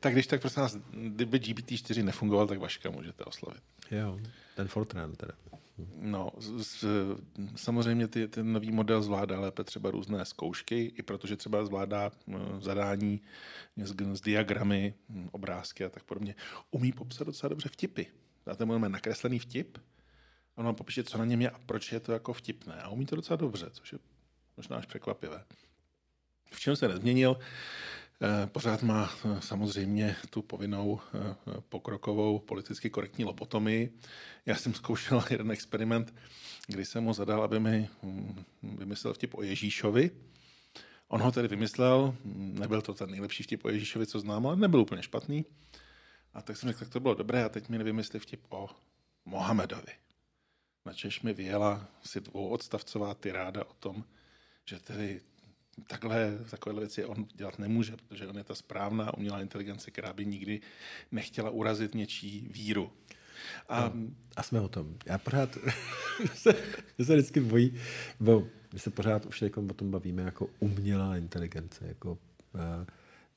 Tak 0.03 0.13
když 0.13 0.27
tak 0.27 0.41
prosím 0.41 0.63
vás, 0.63 0.77
kdyby 0.91 1.39
GPT-4 1.39 2.05
nefungoval, 2.05 2.47
tak 2.47 2.59
Vaška 2.59 2.91
můžete 2.91 3.25
oslovit. 3.25 3.63
Jo, 3.91 4.19
ten 4.57 4.69
Fortran 4.69 5.13
teda. 5.13 5.33
No, 6.01 6.31
z, 6.39 6.85
samozřejmě 7.57 8.09
ty, 8.09 8.29
ten 8.29 8.53
nový 8.53 8.73
model 8.73 9.03
zvládá 9.03 9.41
lépe 9.41 9.65
třeba 9.65 9.91
různé 9.91 10.25
zkoušky, 10.25 10.93
i 10.97 11.03
protože 11.03 11.37
třeba 11.37 11.65
zvládá 11.65 12.11
zadání 12.61 13.21
s, 13.77 13.95
s 14.13 14.21
diagramy, 14.21 14.95
obrázky 15.31 15.85
a 15.85 15.89
tak 15.89 16.03
podobně. 16.03 16.35
Umí 16.71 16.93
popsat 16.93 17.27
docela 17.27 17.49
dobře 17.49 17.69
vtipy. 17.69 18.03
Dáte 18.47 18.65
mu 18.65 18.79
nakreslený 18.79 19.39
vtip 19.39 19.79
on 20.55 20.65
vám 20.65 20.75
popíše, 20.75 21.05
co 21.05 21.19
na 21.19 21.25
něm 21.25 21.43
je 21.43 21.51
a 21.51 21.59
proč 21.59 21.93
je 21.93 22.01
to 22.01 22.13
jako 22.13 22.33
vtipné. 22.33 22.83
A 22.83 22.89
umí 22.89 23.07
to 23.07 23.17
docela 23.17 23.37
dobře, 23.37 23.71
což 23.71 23.93
je 23.93 23.99
možná 24.57 24.77
až 24.77 24.87
překvapivé. 24.87 25.45
V 26.51 26.61
čem 26.61 26.77
se 26.77 26.89
nezměnil, 26.89 27.37
eh, 27.41 27.45
pořád 28.47 28.83
má 28.83 29.11
eh, 29.25 29.41
samozřejmě 29.41 30.17
tu 30.31 30.43
povinnou 30.43 31.01
eh, 31.15 31.35
pokrokovou 31.69 32.39
politicky 32.39 32.91
korektní 32.91 33.25
lobotomii. 33.25 33.99
Já 34.47 34.57
jsem 34.57 34.75
zkoušel 34.75 35.25
jeden 35.31 35.51
experiment, 35.51 36.15
kdy 36.67 36.85
jsem 36.85 37.05
mu 37.05 37.13
zadal, 37.13 37.43
aby 37.43 37.61
mi 37.61 37.89
hm, 38.03 38.45
vymyslel 38.63 39.15
vtip 39.15 39.35
o 39.35 39.43
Ježíšovi. 39.43 40.11
On 41.09 41.23
ho 41.23 41.33
tedy 41.33 41.49
vymyslel, 41.49 42.17
nebyl 42.35 42.83
to 42.83 42.95
ten 42.95 43.11
nejlepší 43.11 43.43
vtip 43.43 43.65
o 43.65 43.69
Ježíšovi, 43.69 44.07
co 44.07 44.21
znám, 44.21 44.47
ale 44.47 44.57
nebyl 44.57 44.81
úplně 44.81 45.03
špatný. 45.03 45.45
A 46.35 46.43
tak 46.43 46.57
jsem 46.57 46.69
řekl, 46.69 46.79
tak 46.79 46.89
to 46.89 47.01
bylo 47.01 47.15
dobré 47.15 47.45
a 47.45 47.49
teď 47.49 47.69
mi 47.69 47.79
nevymyslí 47.79 48.21
vtip 48.21 48.45
o 48.49 48.69
Mohamedovi. 49.25 49.93
Načež 50.87 51.23
mi 51.23 51.33
vyjela 51.33 51.89
si 52.05 52.21
dvouodstavcová 52.21 53.15
tyráda 53.15 53.65
o 53.65 53.75
tom, 53.75 54.05
že 54.65 54.81
tedy 54.81 55.21
takhle, 55.87 56.39
takové 56.51 56.81
věci 56.81 57.05
on 57.05 57.27
dělat 57.35 57.59
nemůže, 57.59 57.97
protože 58.09 58.27
on 58.27 58.39
je 58.39 58.45
ta 58.45 58.55
správná 58.55 59.15
umělá 59.15 59.41
inteligence, 59.41 59.91
která 59.91 60.13
by 60.13 60.27
nikdy 60.27 60.61
nechtěla 61.13 61.51
urazit 61.51 61.95
něčí 61.95 62.49
víru. 62.51 62.93
A, 63.69 63.93
no, 63.95 64.11
a 64.37 64.43
jsme 64.43 64.61
o 64.61 64.69
tom. 64.69 64.97
Já 65.07 65.19
pořád 65.19 65.59
se, 66.35 66.55
se 67.05 67.15
vždycky 67.15 67.41
bojí, 67.41 67.75
bo 68.21 68.49
my 68.73 68.79
se 68.79 68.91
pořád 68.91 69.27
už 69.27 69.43
jako 69.43 69.61
o 69.71 69.75
tom 69.75 69.91
bavíme 69.91 70.23
jako 70.23 70.49
umělá 70.61 71.17
inteligence, 71.17 71.87
jako 71.87 72.11
uh, 72.11 72.87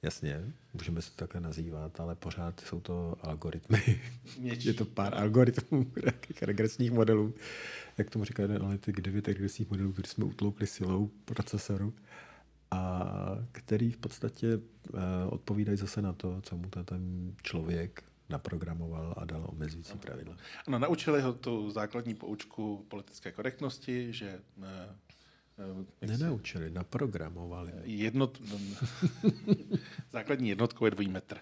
Jasně, 0.06 0.54
můžeme 0.74 1.02
se 1.02 1.10
to 1.12 1.16
takhle 1.16 1.42
nazývat, 1.42 2.00
ale 2.00 2.16
pořád 2.16 2.60
jsou 2.60 2.80
to 2.80 3.16
algoritmy. 3.22 4.02
Něčí. 4.40 4.68
Je 4.68 4.74
to 4.74 4.86
pár 4.86 5.16
algoritmů, 5.16 5.92
regresních 6.42 6.92
modelů. 6.92 7.34
Jak 7.98 8.10
tomu 8.10 8.26
říká 8.26 8.42
jeden 8.42 8.62
analytik, 8.62 9.02
devět 9.02 9.28
regresních 9.28 9.70
modelů, 9.70 9.92
které 9.92 10.08
jsme 10.08 10.26
utloukli 10.26 10.68
silou 10.68 11.12
procesoru 11.26 11.94
a 12.72 13.12
který 13.52 13.92
v 13.92 13.98
podstatě 13.98 14.58
uh, 14.58 15.00
odpovídají 15.30 15.78
zase 15.78 16.02
na 16.02 16.14
to, 16.14 16.42
co 16.42 16.58
mu 16.58 16.70
ten 16.70 17.34
člověk 17.44 18.04
naprogramoval 18.30 19.14
a 19.18 19.26
dal 19.26 19.46
omezující 19.50 19.98
pravidla. 19.98 20.38
Ano, 20.68 20.80
naučili 20.80 21.22
ho 21.22 21.34
tu 21.34 21.72
základní 21.72 22.16
poučku 22.16 22.86
politické 22.88 23.32
korektnosti, 23.32 24.14
že 24.14 24.40
Eh, 24.64 24.96
Nenaučili, 26.02 26.70
naprogramovali. 26.70 27.72
Jednot... 27.84 28.42
Základní 30.12 30.50
jednotkou 30.50 30.86
je 30.86 30.92
dvojí 30.92 31.08
metr. 31.08 31.38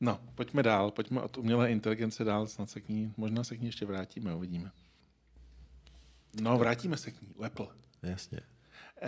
no, 0.00 0.20
pojďme 0.34 0.62
dál, 0.62 0.90
pojďme 0.90 1.20
od 1.20 1.38
umělé 1.38 1.72
inteligence 1.72 2.24
dál, 2.24 2.46
snad 2.46 2.70
se 2.70 2.80
k 2.80 2.88
ní, 2.88 3.14
možná 3.16 3.44
se 3.44 3.56
k 3.56 3.60
ní 3.60 3.66
ještě 3.66 3.86
vrátíme, 3.86 4.34
uvidíme. 4.34 4.70
No, 6.40 6.58
vrátíme 6.58 6.96
se 6.96 7.10
k 7.10 7.22
ní, 7.22 7.28
u 7.34 7.44
Apple. 7.44 7.66
Jasně. 8.02 8.40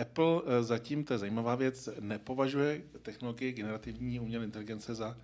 Apple 0.01 0.41
eh, 0.45 0.63
zatím, 0.63 1.03
to 1.03 1.13
je 1.13 1.17
zajímavá 1.17 1.55
věc, 1.55 1.89
nepovažuje 1.99 2.81
technologii 3.01 3.51
generativní 3.51 4.19
umělé 4.19 4.45
inteligence 4.45 4.95
za, 4.95 5.17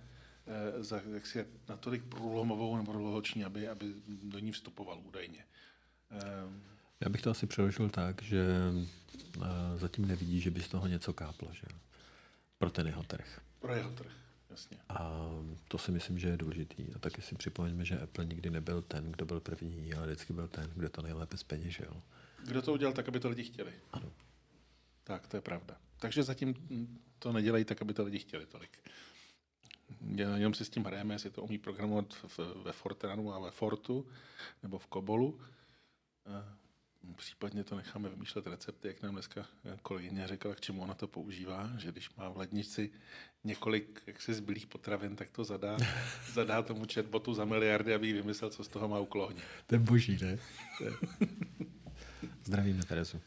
eh, 0.46 0.84
za 0.84 1.00
jaksi 1.14 1.46
natolik 1.68 2.04
průlomovou 2.04 2.76
nebo 2.76 2.92
revoluční, 2.92 3.44
aby, 3.44 3.68
aby 3.68 3.94
do 4.06 4.38
ní 4.38 4.52
vstupoval 4.52 5.00
údajně. 5.04 5.44
Já 7.00 7.08
bych 7.08 7.22
to 7.22 7.30
asi 7.30 7.46
přeložil 7.46 7.88
tak, 7.88 8.22
že 8.22 8.44
eh, 9.36 9.78
zatím 9.78 10.08
nevidí, 10.08 10.40
že 10.40 10.50
by 10.50 10.62
z 10.62 10.68
toho 10.68 10.86
něco 10.86 11.12
káplo, 11.12 11.48
že 11.52 11.66
Pro 12.58 12.70
ten 12.70 12.86
jeho 12.86 13.02
trh. 13.02 13.40
Pro 13.60 13.74
jeho 13.74 13.90
trh, 13.90 14.12
jasně. 14.50 14.78
A 14.88 15.30
to 15.68 15.78
si 15.78 15.92
myslím, 15.92 16.18
že 16.18 16.28
je 16.28 16.36
důležitý. 16.36 16.94
A 16.94 16.98
taky 16.98 17.22
si 17.22 17.34
připomeňme, 17.34 17.84
že 17.84 18.00
Apple 18.00 18.24
nikdy 18.24 18.50
nebyl 18.50 18.82
ten, 18.82 19.12
kdo 19.12 19.24
byl 19.24 19.40
první, 19.40 19.94
ale 19.94 20.06
vždycky 20.06 20.32
byl 20.32 20.48
ten, 20.48 20.70
kdo 20.74 20.88
to 20.88 21.02
nejlépe 21.02 21.36
zpeněžil. 21.36 22.02
Kdo 22.44 22.62
to 22.62 22.72
udělal 22.72 22.92
tak, 22.92 23.08
aby 23.08 23.20
to 23.20 23.28
lidi 23.28 23.44
chtěli. 23.44 23.72
Ano. 23.92 24.12
Tak, 25.04 25.26
to 25.26 25.36
je 25.36 25.40
pravda. 25.40 25.76
Takže 25.98 26.22
zatím 26.22 26.54
to 27.18 27.32
nedělají 27.32 27.64
tak, 27.64 27.82
aby 27.82 27.94
to 27.94 28.04
lidi 28.04 28.18
chtěli 28.18 28.46
tolik. 28.46 28.78
Jenom 30.16 30.54
si 30.54 30.64
s 30.64 30.70
tím 30.70 30.84
hrajeme, 30.84 31.14
jestli 31.14 31.30
to 31.30 31.42
umí 31.42 31.58
programovat 31.58 32.14
ve 32.62 32.72
Fortranu 32.72 33.34
a 33.34 33.38
ve 33.38 33.50
Fortu 33.50 34.06
nebo 34.62 34.78
v 34.78 34.86
Kobolu. 34.86 35.40
Eh, 37.10 37.14
Případně 37.16 37.64
to 37.64 37.76
necháme 37.76 38.08
vymýšlet 38.08 38.46
recepty, 38.46 38.88
jak 38.88 39.02
nám 39.02 39.12
dneska 39.12 39.46
kolegyně 39.82 40.26
řekla, 40.26 40.54
k 40.54 40.60
čemu 40.60 40.82
ona 40.82 40.94
to 40.94 41.06
používá, 41.06 41.70
že 41.78 41.92
když 41.92 42.14
má 42.16 42.28
v 42.28 42.36
lednici 42.36 42.90
několik 43.44 44.02
jaksi 44.06 44.34
zbylých 44.34 44.66
potravin, 44.66 45.16
tak 45.16 45.30
to 45.30 45.44
zadá, 45.44 45.76
zadá 46.32 46.62
tomu 46.62 46.86
chatbotu 46.94 47.34
za 47.34 47.44
miliardy, 47.44 47.94
aby 47.94 48.06
jí 48.06 48.12
vymyslel, 48.12 48.50
co 48.50 48.64
z 48.64 48.68
toho 48.68 48.88
má 48.88 48.98
uklohně. 48.98 49.42
To 49.66 49.74
je 49.74 49.78
boží, 49.78 50.18
ne? 50.22 50.38
Zdravíme 52.44 52.84
Terezu. 52.84 53.20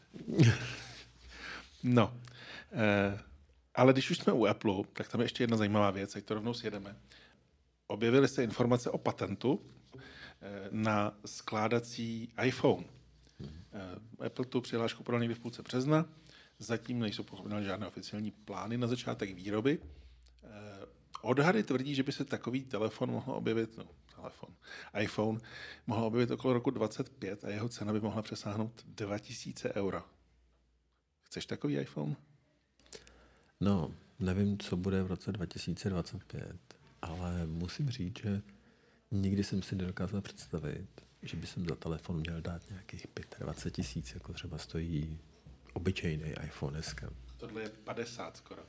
No, 1.82 2.20
eh, 2.72 3.18
ale 3.74 3.92
když 3.92 4.10
už 4.10 4.18
jsme 4.18 4.32
u 4.32 4.46
Apple, 4.46 4.74
tak 4.92 5.08
tam 5.08 5.20
je 5.20 5.24
ještě 5.24 5.42
jedna 5.42 5.56
zajímavá 5.56 5.90
věc, 5.90 6.14
jak 6.14 6.24
to 6.24 6.34
rovnou 6.34 6.54
sjedeme. 6.54 6.96
Objevily 7.86 8.28
se 8.28 8.44
informace 8.44 8.90
o 8.90 8.98
patentu 8.98 9.60
eh, 9.94 10.68
na 10.70 11.18
skládací 11.26 12.32
iPhone. 12.44 12.84
Eh, 13.72 14.26
Apple 14.26 14.44
tu 14.44 14.60
přihlášku 14.60 15.02
podal 15.02 15.20
někdy 15.20 15.34
v 15.34 15.38
půlce 15.38 15.62
března. 15.62 16.08
Zatím 16.58 17.00
nejsou 17.00 17.22
pochopitelné 17.22 17.64
žádné 17.64 17.86
oficiální 17.86 18.30
plány 18.30 18.78
na 18.78 18.86
začátek 18.86 19.34
výroby. 19.34 19.78
Eh, 20.44 20.86
Odhady 21.22 21.62
tvrdí, 21.62 21.94
že 21.94 22.02
by 22.02 22.12
se 22.12 22.24
takový 22.24 22.64
telefon 22.64 23.10
mohl 23.10 23.32
objevit, 23.32 23.76
no, 23.76 23.84
telefon, 24.16 24.54
iPhone, 25.00 25.40
mohl 25.86 26.04
objevit 26.04 26.30
okolo 26.30 26.54
roku 26.54 26.70
25 26.70 27.44
a 27.44 27.48
jeho 27.48 27.68
cena 27.68 27.92
by 27.92 28.00
mohla 28.00 28.22
přesáhnout 28.22 28.84
2000 28.86 29.72
euro. 29.74 30.02
Chceš 31.22 31.46
takový 31.46 31.78
iPhone? 31.78 32.16
No, 33.60 33.94
nevím, 34.18 34.58
co 34.58 34.76
bude 34.76 35.02
v 35.02 35.06
roce 35.06 35.32
2025, 35.32 36.56
ale 37.02 37.46
musím 37.46 37.90
říct, 37.90 38.18
že 38.18 38.42
nikdy 39.10 39.44
jsem 39.44 39.62
si 39.62 39.76
nedokázal 39.76 40.20
představit, 40.20 40.88
že 41.22 41.36
by 41.36 41.46
jsem 41.46 41.68
za 41.68 41.74
telefon 41.74 42.16
měl 42.16 42.40
dát 42.40 42.62
nějakých 42.70 43.06
25 43.38 43.74
tisíc, 43.74 44.14
jako 44.14 44.32
třeba 44.32 44.58
stojí 44.58 45.18
obyčejný 45.72 46.34
iPhone 46.44 46.72
dneska. 46.72 47.10
Tohle 47.36 47.62
je 47.62 47.68
50 47.68 48.36
skoro. 48.36 48.62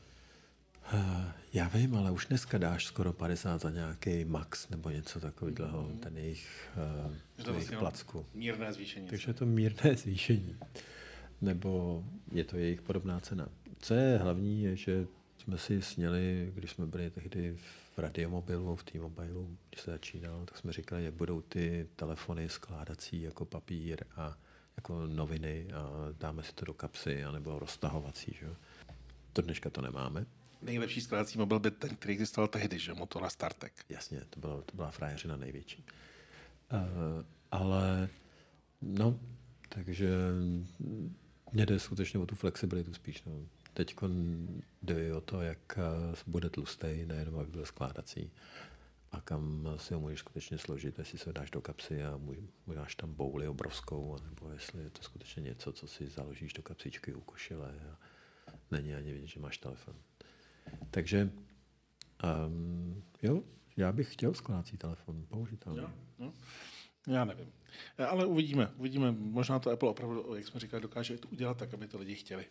Eh, 0.94 1.34
Já 1.54 1.68
vím, 1.68 1.96
ale 1.96 2.12
už 2.12 2.26
dneska 2.26 2.58
dáš 2.58 2.86
skoro 2.86 3.14
50 3.14 3.62
za 3.62 3.70
nějaký 3.70 4.26
max 4.26 4.70
nebo 4.70 4.90
něco 4.90 5.20
takového, 5.20 5.84
mm. 5.84 5.98
ten 5.98 6.18
jejich, 6.18 6.70
uh, 7.06 7.14
Je 7.38 7.44
tu 7.44 7.50
jejich 7.50 7.54
vlastně 7.54 7.78
placku. 7.78 8.26
Mírné 8.34 8.74
zvýšení. 8.74 9.08
Takže 9.08 9.30
je 9.30 9.34
to 9.34 9.46
mírné 9.46 9.96
zvýšení. 9.96 10.58
Nebo 11.42 12.04
je 12.32 12.44
to 12.44 12.58
jejich 12.58 12.82
podobná 12.82 13.20
cena. 13.20 13.50
Co 13.80 13.94
je 13.94 14.18
hlavní, 14.18 14.64
je, 14.64 14.76
že 14.76 15.08
jsme 15.50 15.58
si 15.58 15.82
sněli, 15.82 16.52
když 16.56 16.72
jsme 16.72 16.86
byli 16.86 17.10
tehdy 17.10 17.58
v 17.58 17.98
radiomobilu, 17.98 18.76
v 18.76 18.84
T-Mobilu, 18.84 19.58
když 19.70 19.82
se 19.82 19.92
začínal, 19.92 20.46
tak 20.46 20.58
jsme 20.58 20.74
říkali, 20.74 21.04
jak 21.04 21.14
budou 21.14 21.42
ty 21.42 21.88
telefony 21.96 22.50
skládací 22.50 23.22
jako 23.22 23.46
papír 23.46 24.04
a 24.16 24.38
jako 24.78 25.08
noviny 25.08 25.68
a 25.74 25.90
dáme 26.20 26.44
si 26.44 26.54
to 26.54 26.66
do 26.66 26.74
kapsy, 26.74 27.24
anebo 27.24 27.60
roztahovací. 27.60 28.36
Že? 28.40 28.48
Do 29.36 29.42
dneška 29.42 29.70
to 29.70 29.82
nemáme. 29.82 30.26
Nejlepší 30.62 31.02
skládací 31.02 31.38
mobil 31.38 31.60
byl 31.60 31.72
ten, 31.72 31.96
který 31.96 32.14
existoval 32.14 32.48
tehdy, 32.48 32.80
že? 32.80 32.94
Motorola 32.94 33.30
StarTech. 33.30 33.74
Jasně, 33.90 34.22
to, 34.30 34.40
bylo, 34.40 34.62
to 34.62 34.76
byla 34.76 34.92
frajeřina 34.92 35.36
největší. 35.38 35.86
Uh, 36.72 36.80
ale 37.52 38.10
no, 38.82 39.20
takže 39.70 40.10
mě 41.52 41.66
jde 41.66 41.80
skutečně 41.80 42.20
o 42.20 42.26
tu 42.26 42.36
flexibilitu 42.36 42.94
spíš. 42.94 43.24
No. 43.24 43.46
Teď 43.80 43.96
jde 44.82 45.14
o 45.14 45.22
to, 45.22 45.42
jak 45.42 45.78
eh, 45.78 46.16
bude 46.28 46.50
tlustý, 46.50 47.06
nejenom 47.06 47.40
aby 47.40 47.52
byl 47.52 47.66
skládací 47.66 48.32
a 49.12 49.22
kam 49.22 49.70
si 49.78 49.94
ho 49.94 50.00
můžeš 50.00 50.20
skutečně 50.20 50.58
složit, 50.58 51.00
jestli 51.00 51.18
se 51.18 51.30
ho 51.30 51.34
dáš 51.34 51.52
do 51.52 51.62
kapsy 51.62 52.04
a 52.04 52.20
máš 52.66 52.96
tam 52.96 53.14
bouli 53.14 53.48
obrovskou, 53.48 54.18
nebo 54.30 54.50
jestli 54.52 54.84
je 54.84 54.90
to 54.90 55.04
skutečně 55.04 55.42
něco, 55.42 55.74
co 55.74 55.88
si 55.88 56.08
založíš 56.08 56.54
do 56.54 56.64
kapsičky 56.64 57.14
u 57.14 57.22
košile 57.22 57.74
a 57.92 57.98
není 58.72 58.96
ani 58.96 59.14
vidět, 59.14 59.28
že 59.28 59.40
máš 59.40 59.58
telefon. 59.58 59.96
Takže 60.92 61.32
um, 62.48 63.04
jo, 63.22 63.44
já 63.78 63.92
bych 63.92 64.14
chtěl 64.14 64.34
skládací 64.34 64.78
telefon, 64.78 65.26
použitelný. 65.30 65.84
No. 66.20 66.34
Já 67.08 67.26
nevím. 67.26 67.52
Eh, 67.98 68.06
Ale 68.06 68.26
uvidíme, 68.26 68.72
uvidíme. 68.78 69.12
Možná 69.12 69.60
to 69.60 69.72
Apple 69.72 69.90
opravdu, 69.90 70.36
jak 70.36 70.48
jsme 70.48 70.60
říkali, 70.60 70.82
dokáže 70.82 71.18
to 71.18 71.28
udělat 71.28 71.58
tak, 71.58 71.74
aby 71.74 71.88
to 71.88 71.98
lidi 71.98 72.16
chtěli. 72.16 72.46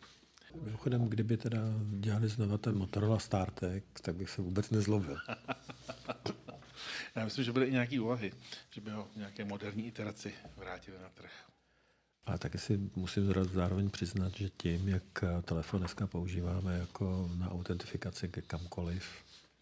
Mimochodem, 0.55 1.09
kdyby 1.09 1.37
teda 1.37 1.59
dělali 1.91 2.29
znova 2.29 2.59
ten 2.59 2.79
Motorola 2.79 3.19
StarTech, 3.19 3.85
tak 4.03 4.15
bych 4.15 4.31
se 4.31 4.43
vůbec 4.43 4.71
nezlobil. 4.71 5.19
Já 7.17 7.25
myslím, 7.25 7.45
že 7.45 7.53
byly 7.53 7.67
i 7.67 7.73
nějaké 7.73 8.01
úvahy, 8.01 8.33
že 8.71 8.81
by 8.81 8.91
ho 8.91 9.09
v 9.13 9.17
nějaké 9.17 9.45
moderní 9.45 9.87
iteraci 9.87 10.35
vrátili 10.57 10.99
na 11.03 11.09
trh. 11.09 11.31
Ale 12.25 12.39
taky 12.39 12.59
si 12.59 12.91
musím 12.97 13.35
zároveň 13.55 13.91
přiznat, 13.91 14.37
že 14.37 14.49
tím, 14.49 14.89
jak 14.89 15.03
eh, 15.23 15.43
telefon 15.43 15.81
dneska 15.81 16.07
používáme 16.07 16.79
jako 16.79 17.31
na 17.37 17.51
autentifikaci 17.51 18.29
ke 18.29 18.43
kamkoliv, 18.43 19.05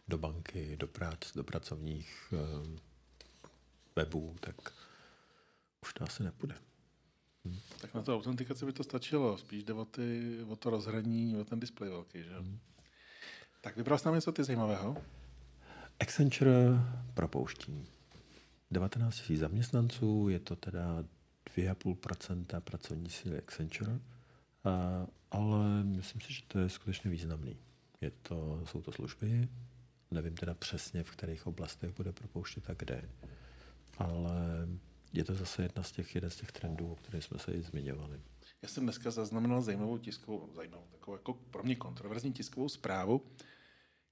do 0.08 0.18
banky, 0.18 0.76
do 0.76 0.86
prác, 0.86 1.32
do 1.34 1.44
pracovních 1.44 2.32
eh, 2.32 2.80
webů, 3.96 4.36
tak 4.40 4.56
už 5.82 5.94
to 5.94 6.04
asi 6.04 6.22
nepůjde. 6.22 6.54
Tak 7.80 7.94
na 7.94 8.02
tu 8.02 8.14
autentikaci 8.14 8.66
by 8.66 8.72
to 8.72 8.84
stačilo. 8.84 9.38
Spíš 9.38 9.64
jde 9.64 9.74
o, 9.74 9.84
ty, 9.84 10.38
o 10.48 10.56
to 10.56 10.70
rozhraní, 10.70 11.36
o 11.36 11.44
ten 11.44 11.60
displej 11.60 11.90
velký. 11.90 12.22
Že? 12.22 12.38
Hmm. 12.38 12.58
Tak 13.60 13.76
vybral 13.76 13.98
jsi 13.98 14.06
nám 14.06 14.14
něco 14.14 14.32
ty 14.32 14.44
zajímavého? 14.44 14.96
Accenture 16.00 16.52
propouští 17.14 17.86
19 18.70 19.28
000 19.28 19.40
zaměstnanců, 19.40 20.28
je 20.28 20.38
to 20.38 20.56
teda 20.56 21.04
2,5% 21.56 22.60
pracovní 22.60 23.10
síly 23.10 23.38
Accenture, 23.38 23.98
a, 24.64 25.06
ale 25.30 25.84
myslím 25.84 26.20
si, 26.20 26.32
že 26.32 26.42
to 26.48 26.58
je 26.58 26.68
skutečně 26.68 27.10
významný. 27.10 27.56
Je 28.00 28.10
to, 28.10 28.62
jsou 28.64 28.82
to 28.82 28.92
služby, 28.92 29.48
nevím 30.10 30.34
teda 30.34 30.54
přesně, 30.54 31.02
v 31.02 31.10
kterých 31.10 31.46
oblastech 31.46 31.96
bude 31.96 32.12
propouštět 32.12 32.70
a 32.70 32.74
kde, 32.74 33.08
ale 33.98 34.68
je 35.16 35.24
to 35.24 35.34
zase 35.34 35.62
jedna 35.62 35.82
z 35.82 35.92
těch, 35.92 36.14
jeden 36.14 36.30
z 36.30 36.36
těch 36.36 36.52
trendů, 36.52 36.92
o 36.92 36.96
kterých 36.96 37.24
jsme 37.24 37.38
se 37.38 37.52
i 37.52 37.62
zmiňovali. 37.62 38.20
Já 38.62 38.68
jsem 38.68 38.82
dneska 38.82 39.10
zaznamenal 39.10 39.62
zajímavou 39.62 39.98
tiskovou, 39.98 40.50
zajímavou, 40.54 40.86
takovou 40.92 41.16
jako 41.16 41.34
pro 41.34 41.62
mě 41.62 41.76
kontroverzní 41.76 42.32
tiskovou 42.32 42.68
zprávu, 42.68 43.22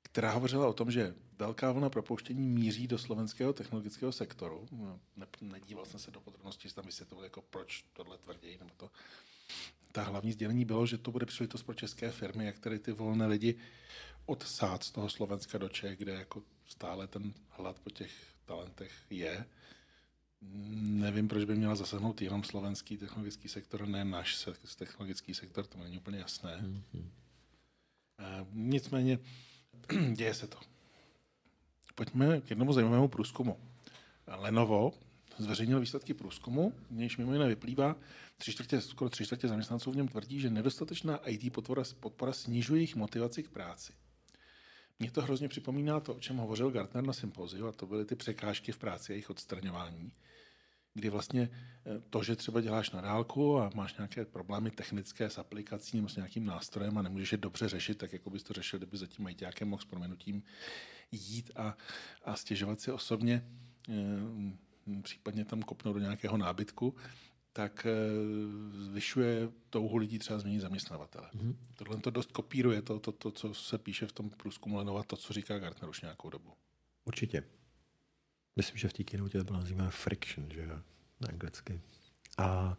která 0.02 0.32
hovořila 0.32 0.68
o 0.68 0.72
tom, 0.72 0.90
že 0.90 1.14
velká 1.38 1.72
vlna 1.72 1.90
propouštění 1.90 2.48
míří 2.48 2.88
do 2.88 2.98
slovenského 2.98 3.52
technologického 3.52 4.12
sektoru. 4.12 4.68
No, 4.72 5.00
Ne, 5.16 5.26
nedíval 5.40 5.84
jsem 5.84 6.00
se 6.00 6.10
do 6.10 6.20
podrobností, 6.20 6.68
že 6.68 6.74
tam 6.74 6.84
vysvětlil, 6.84 7.22
jako 7.22 7.42
proč 7.42 7.84
tohle 7.92 8.18
tvrdí, 8.18 8.56
nebo 8.58 8.70
to. 8.76 8.90
Ta 9.92 10.02
hlavní 10.02 10.32
sdělení 10.32 10.64
bylo, 10.64 10.86
že 10.86 10.98
to 10.98 11.10
bude 11.10 11.26
příležitost 11.26 11.62
pro 11.62 11.74
české 11.74 12.10
firmy, 12.10 12.46
jak 12.46 12.58
tady 12.58 12.78
ty 12.78 12.92
volné 12.92 13.26
lidi 13.26 13.58
odsát 14.26 14.84
z 14.84 14.90
toho 14.90 15.08
Slovenska 15.08 15.58
do 15.58 15.68
Čech, 15.68 15.98
kde 15.98 16.12
jako 16.12 16.42
stále 16.66 17.06
ten 17.06 17.34
hlad 17.48 17.78
po 17.78 17.90
těch 17.90 18.12
talentech 18.44 18.92
je. 19.10 19.46
Nevím, 20.72 21.28
proč 21.28 21.44
by 21.44 21.56
měla 21.56 21.74
zasáhnout 21.74 22.22
jenom 22.22 22.44
slovenský 22.44 22.96
technologický 22.96 23.48
sektor, 23.48 23.88
ne 23.88 24.04
náš 24.04 24.36
se- 24.36 24.76
technologický 24.76 25.34
sektor, 25.34 25.66
to 25.66 25.78
není 25.78 25.98
úplně 25.98 26.18
jasné. 26.18 26.62
Mm-hmm. 26.62 27.04
Nicméně 28.52 29.18
děje 30.12 30.34
se 30.34 30.46
to. 30.46 30.58
Pojďme 31.94 32.40
k 32.40 32.50
jednomu 32.50 32.72
zajímavému 32.72 33.08
průzkumu. 33.08 33.58
Lenovo 34.26 34.92
zveřejnil 35.38 35.80
výsledky 35.80 36.14
průzkumu, 36.14 36.72
nějž 36.90 37.16
mimo 37.16 37.32
jiné 37.32 37.48
vyplývá, 37.48 37.96
tři 38.36 38.52
čtvrtě, 38.52 38.80
skoro 38.80 39.10
tři 39.10 39.24
čtvrtě 39.24 39.48
zaměstnanců 39.48 39.92
v 39.92 39.96
něm 39.96 40.08
tvrdí, 40.08 40.40
že 40.40 40.50
nedostatečná 40.50 41.16
IT 41.16 41.52
podpora, 41.52 41.82
podpora 42.00 42.32
snižuje 42.32 42.78
jejich 42.78 42.96
motivaci 42.96 43.42
k 43.42 43.50
práci. 43.50 43.92
Mně 44.98 45.10
to 45.10 45.22
hrozně 45.22 45.48
připomíná 45.48 46.00
to, 46.00 46.14
o 46.14 46.20
čem 46.20 46.36
hovořil 46.36 46.70
Gartner 46.70 47.04
na 47.04 47.12
sympoziu, 47.12 47.66
a 47.66 47.72
to 47.72 47.86
byly 47.86 48.04
ty 48.04 48.16
překážky 48.16 48.72
v 48.72 48.78
práci 48.78 49.12
a 49.12 49.14
jejich 49.14 49.30
odstraňování 49.30 50.12
kdy 50.94 51.10
vlastně 51.10 51.50
eh, 51.50 52.00
to, 52.10 52.22
že 52.22 52.36
třeba 52.36 52.60
děláš 52.60 52.90
na 52.90 53.00
dálku 53.00 53.58
a 53.58 53.70
máš 53.74 53.96
nějaké 53.96 54.24
problémy 54.24 54.70
technické 54.70 55.30
s 55.30 55.38
aplikací 55.38 55.96
nebo 55.96 56.08
s 56.08 56.16
nějakým 56.16 56.46
nástrojem 56.46 56.98
a 56.98 57.02
nemůžeš 57.02 57.32
je 57.32 57.38
dobře 57.38 57.68
řešit, 57.68 57.98
tak 57.98 58.12
jako 58.12 58.30
bys 58.30 58.42
to 58.42 58.52
řešil, 58.52 58.78
kdyby 58.78 58.96
zatím 58.96 59.24
majťákem 59.24 59.68
mohl 59.68 59.82
s 59.82 59.84
proměnutím 59.84 60.42
jít 61.12 61.50
a, 61.56 61.76
a 62.24 62.36
stěžovat 62.36 62.80
si 62.80 62.92
osobně, 62.92 63.44
eh, 63.88 65.02
případně 65.02 65.44
tam 65.44 65.62
kopnout 65.62 65.96
do 65.96 66.00
nějakého 66.00 66.36
nábytku, 66.36 66.94
tak 67.56 67.86
eh, 67.86 67.92
zvyšuje 68.84 69.48
touhu 69.70 69.96
lidí 69.96 70.18
třeba 70.18 70.38
změnit 70.38 70.60
zaměstnavatele. 70.60 71.30
Mm-hmm. 71.34 71.56
Tohle 71.74 71.96
to 71.96 72.10
dost 72.10 72.32
kopíruje 72.32 72.82
to, 72.82 72.98
to, 72.98 73.12
to, 73.12 73.30
co 73.30 73.54
se 73.54 73.78
píše 73.78 74.06
v 74.06 74.12
tom 74.12 74.30
průzkumu 74.30 74.76
Lenova, 74.76 75.02
to, 75.02 75.16
co 75.16 75.32
říká 75.32 75.58
Gartner 75.58 75.90
už 75.90 76.00
nějakou 76.00 76.30
dobu. 76.30 76.52
Určitě. 77.04 77.44
Myslím, 78.56 78.76
že 78.78 78.88
v 78.88 78.92
té 78.92 79.04
keynote 79.04 79.38
to 79.38 79.44
bylo 79.44 79.58
nazýváno 79.58 79.90
friction, 79.90 80.50
že 80.50 80.62
jo, 80.62 80.80
na 81.20 81.28
anglicky. 81.28 81.80
A 82.38 82.76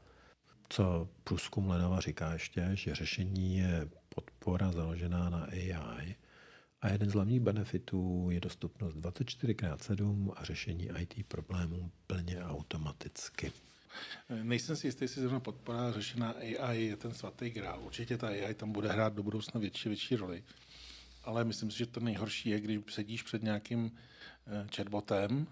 co 0.69 1.09
průzkum 1.23 1.69
Lenova 1.69 1.99
říká 1.99 2.33
ještě, 2.33 2.69
že 2.73 2.95
řešení 2.95 3.57
je 3.57 3.89
podpora 4.09 4.71
založená 4.71 5.29
na 5.29 5.43
AI 5.43 6.15
a 6.81 6.89
jeden 6.89 7.09
z 7.09 7.13
hlavních 7.13 7.39
benefitů 7.39 8.27
je 8.31 8.39
dostupnost 8.39 8.95
24x7 8.95 10.33
a 10.35 10.43
řešení 10.43 10.89
IT 10.99 11.27
problémů 11.27 11.91
plně 12.07 12.45
automaticky. 12.45 13.51
Nejsem 14.43 14.75
si 14.75 14.87
jistý, 14.87 15.03
jestli 15.03 15.21
zrovna 15.21 15.39
podpora 15.39 15.91
řešená 15.91 16.35
AI 16.59 16.85
je 16.85 16.97
ten 16.97 17.13
svatý 17.13 17.49
grál. 17.49 17.81
Určitě 17.83 18.17
ta 18.17 18.27
AI 18.27 18.53
tam 18.53 18.71
bude 18.71 18.91
hrát 18.91 19.13
do 19.13 19.23
budoucna 19.23 19.59
větší, 19.59 19.89
větší 19.89 20.15
roli. 20.15 20.43
Ale 21.23 21.43
myslím 21.43 21.71
si, 21.71 21.77
že 21.77 21.85
to 21.85 21.99
nejhorší 21.99 22.49
je, 22.49 22.59
když 22.59 22.79
sedíš 22.89 23.23
před 23.23 23.43
nějakým 23.43 23.91
eh, 24.47 24.67
chatbotem 24.75 25.47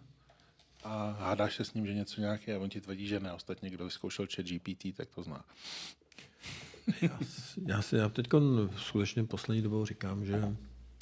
a 0.83 1.11
hádáš 1.19 1.55
se 1.55 1.65
s 1.65 1.73
ním, 1.73 1.87
že 1.87 1.93
něco 1.93 2.21
nějaké 2.21 2.55
a 2.55 2.59
on 2.59 2.69
ti 2.69 2.81
tvrdí, 2.81 3.07
že 3.07 3.19
ne. 3.19 3.33
Ostatně, 3.33 3.69
kdo 3.69 3.85
vyzkoušel 3.85 4.27
chat 4.35 4.45
GPT, 4.45 4.95
tak 4.97 5.09
to 5.09 5.23
zná. 5.23 5.45
Já, 7.01 7.19
já 7.67 7.81
si 7.81 7.95
já 7.95 8.09
teď 8.09 8.27
skutečně 8.77 9.23
poslední 9.23 9.61
dobou 9.61 9.85
říkám, 9.85 10.25
že 10.25 10.55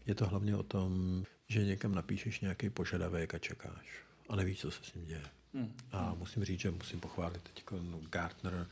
je 0.06 0.15
to 0.15 0.25
hlavně 0.25 0.56
o 0.56 0.63
tom, 0.63 1.23
že 1.47 1.65
někam 1.65 1.95
napíšeš 1.95 2.39
nějaký 2.39 2.69
požadavek 2.69 3.36
a 3.36 3.39
čekáš 3.39 4.04
a 4.30 4.36
nevíš, 4.36 4.60
co 4.60 4.71
se 4.71 4.84
s 4.84 4.93
ním 4.93 5.06
děje. 5.06 5.40
Hmm. 5.53 5.73
A 5.91 6.13
musím 6.13 6.43
říct, 6.43 6.59
že 6.59 6.71
musím 6.71 6.99
pochválit 6.99 7.41
teď 7.43 7.63
Gartner 8.09 8.67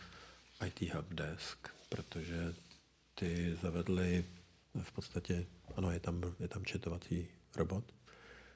IT 0.67 0.81
Help 0.81 1.13
Desk, 1.13 1.69
protože 1.89 2.53
ty 3.15 3.57
zavedli 3.61 4.25
v 4.81 4.91
podstatě, 4.91 5.45
ano, 5.75 5.91
je 5.91 5.99
tam, 5.99 6.35
je 6.39 6.47
tam 6.47 6.65
četovací 6.65 7.27
robot, 7.55 7.83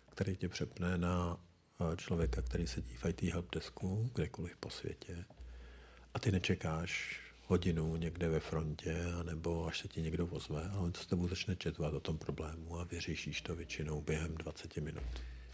který 0.09 0.35
tě 0.35 0.49
přepne 0.49 0.97
na 0.97 1.37
eh, 1.81 1.97
člověka, 1.97 2.41
který 2.41 2.67
sedí 2.67 2.95
v 2.95 3.05
IT 3.05 3.21
helpdesku, 3.21 4.11
kdekoliv 4.13 4.57
po 4.57 4.69
světě. 4.69 5.25
A 6.13 6.19
ty 6.19 6.31
nečekáš 6.31 7.19
hodinu 7.47 7.95
někde 7.95 8.29
ve 8.29 8.39
frontě, 8.39 9.05
anebo 9.19 9.67
až 9.67 9.79
se 9.79 9.87
ti 9.87 10.01
někdo 10.01 10.27
ozve, 10.27 10.69
ale 10.69 10.79
on 10.79 10.93
s 10.93 11.05
tebou 11.05 11.27
začne 11.27 11.55
četovat 11.55 11.93
o 11.93 11.99
tom 11.99 12.17
problému 12.17 12.79
a 12.79 12.83
vyřešíš 12.83 13.41
to 13.41 13.55
většinou 13.55 14.01
během 14.01 14.35
20 14.35 14.77
minut. 14.77 15.03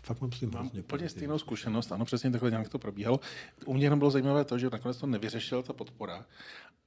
Fakt 0.03 0.21
mám 0.21 0.31
s 0.31 0.39
tím 0.39 0.51
Mám 0.51 0.71
úplně 0.79 1.09
stejnou 1.09 1.39
zkušenost, 1.39 1.91
ano, 1.91 2.05
přesně 2.05 2.31
takhle 2.31 2.49
nějak 2.49 2.69
to 2.69 2.79
probíhalo. 2.79 3.19
U 3.65 3.73
mě 3.73 3.85
jenom 3.85 3.99
bylo 3.99 4.11
zajímavé 4.11 4.45
to, 4.45 4.57
že 4.57 4.69
nakonec 4.71 4.97
to 4.97 5.07
nevyřešila 5.07 5.61
ta 5.61 5.73
podpora, 5.73 6.25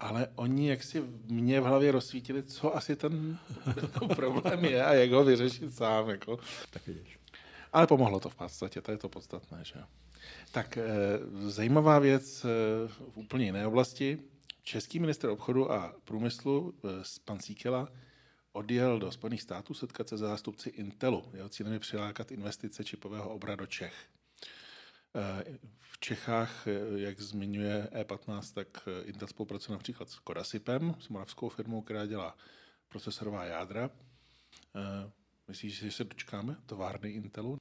ale 0.01 0.29
oni 0.35 0.69
jak 0.69 0.83
si 0.83 1.03
mě 1.27 1.61
v 1.61 1.65
hlavě 1.65 1.93
rozsvítili, 1.93 2.43
co 2.43 2.77
asi 2.77 2.97
ten 2.97 3.39
problém 4.17 4.65
je 4.65 4.85
a 4.85 4.95
jak 4.95 5.11
ho 5.11 5.25
vyřešit 5.25 5.75
sám. 5.75 6.11
Jako. 6.11 6.39
Tak 6.71 6.87
vidíš. 6.87 7.19
Ale 7.73 7.87
pomohlo 7.87 8.21
to 8.21 8.29
v 8.29 8.35
podstatě, 8.35 8.81
to 8.81 8.91
je 8.91 8.99
to 8.99 9.09
podstatné. 9.09 9.59
Že? 9.63 9.81
Tak 10.53 10.77
e, 10.77 10.83
zajímavá 11.47 11.99
věc 11.99 12.45
e, 12.45 12.49
v 12.89 13.03
úplně 13.15 13.45
jiné 13.45 13.67
oblasti. 13.67 14.19
Český 14.63 14.99
minister 14.99 15.31
obchodu 15.31 15.73
a 15.73 15.95
průmyslu, 16.05 16.75
e, 16.85 16.89
pan 17.25 17.41
Síkela, 17.41 17.89
odjel 18.53 18.99
do 18.99 19.13
Spojených 19.13 19.43
států 19.43 19.75
setkat 19.75 20.09
se 20.09 20.17
zástupci 20.17 20.69
Intelu. 20.69 21.25
Jeho 21.35 21.49
cílem 21.49 21.73
je 21.73 21.79
přilákat 21.79 22.33
investice 22.33 22.85
čipového 22.85 23.31
obra 23.31 23.57
do 23.57 23.67
Čech. 23.67 23.95
V 25.81 25.99
Čechách, 25.99 26.67
jak 26.97 27.21
zmiňuje 27.21 27.89
E15, 27.93 28.55
tak 28.55 28.89
Intel 29.05 29.29
spolupracuje 29.29 29.77
například 29.77 30.11
s 30.11 30.19
Kodasipem, 30.19 30.95
s 31.01 31.09
moravskou 31.09 31.49
firmou, 31.49 31.83
která 31.83 32.07
dělá 32.07 32.37
procesorová 32.89 33.45
jádra. 33.45 33.91
Myslíš, 35.49 35.79
že 35.79 35.91
se 35.91 36.05
dočkáme 36.05 36.57
továrny 36.67 37.11
Intelu? 37.11 37.57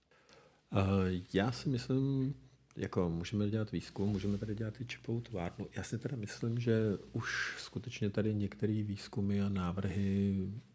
Já 1.34 1.52
si 1.52 1.70
myslím, 1.70 2.36
jako 2.76 3.10
můžeme 3.10 3.50
dělat 3.50 3.72
výzkum, 3.72 4.10
můžeme 4.10 4.38
tady 4.38 4.56
dělat 4.56 4.82
i 4.82 4.86
čipovou 4.86 5.22
továrnu. 5.22 5.68
Já 5.76 5.84
si 5.84 5.98
teda 5.98 6.18
myslím, 6.18 6.60
že 6.60 6.98
už 7.12 7.56
skutečně 7.58 8.10
tady 8.10 8.36
některé 8.36 8.84
výzkumy 8.84 9.42
a 9.42 9.50
návrhy 9.50 10.36
eh, 10.48 10.71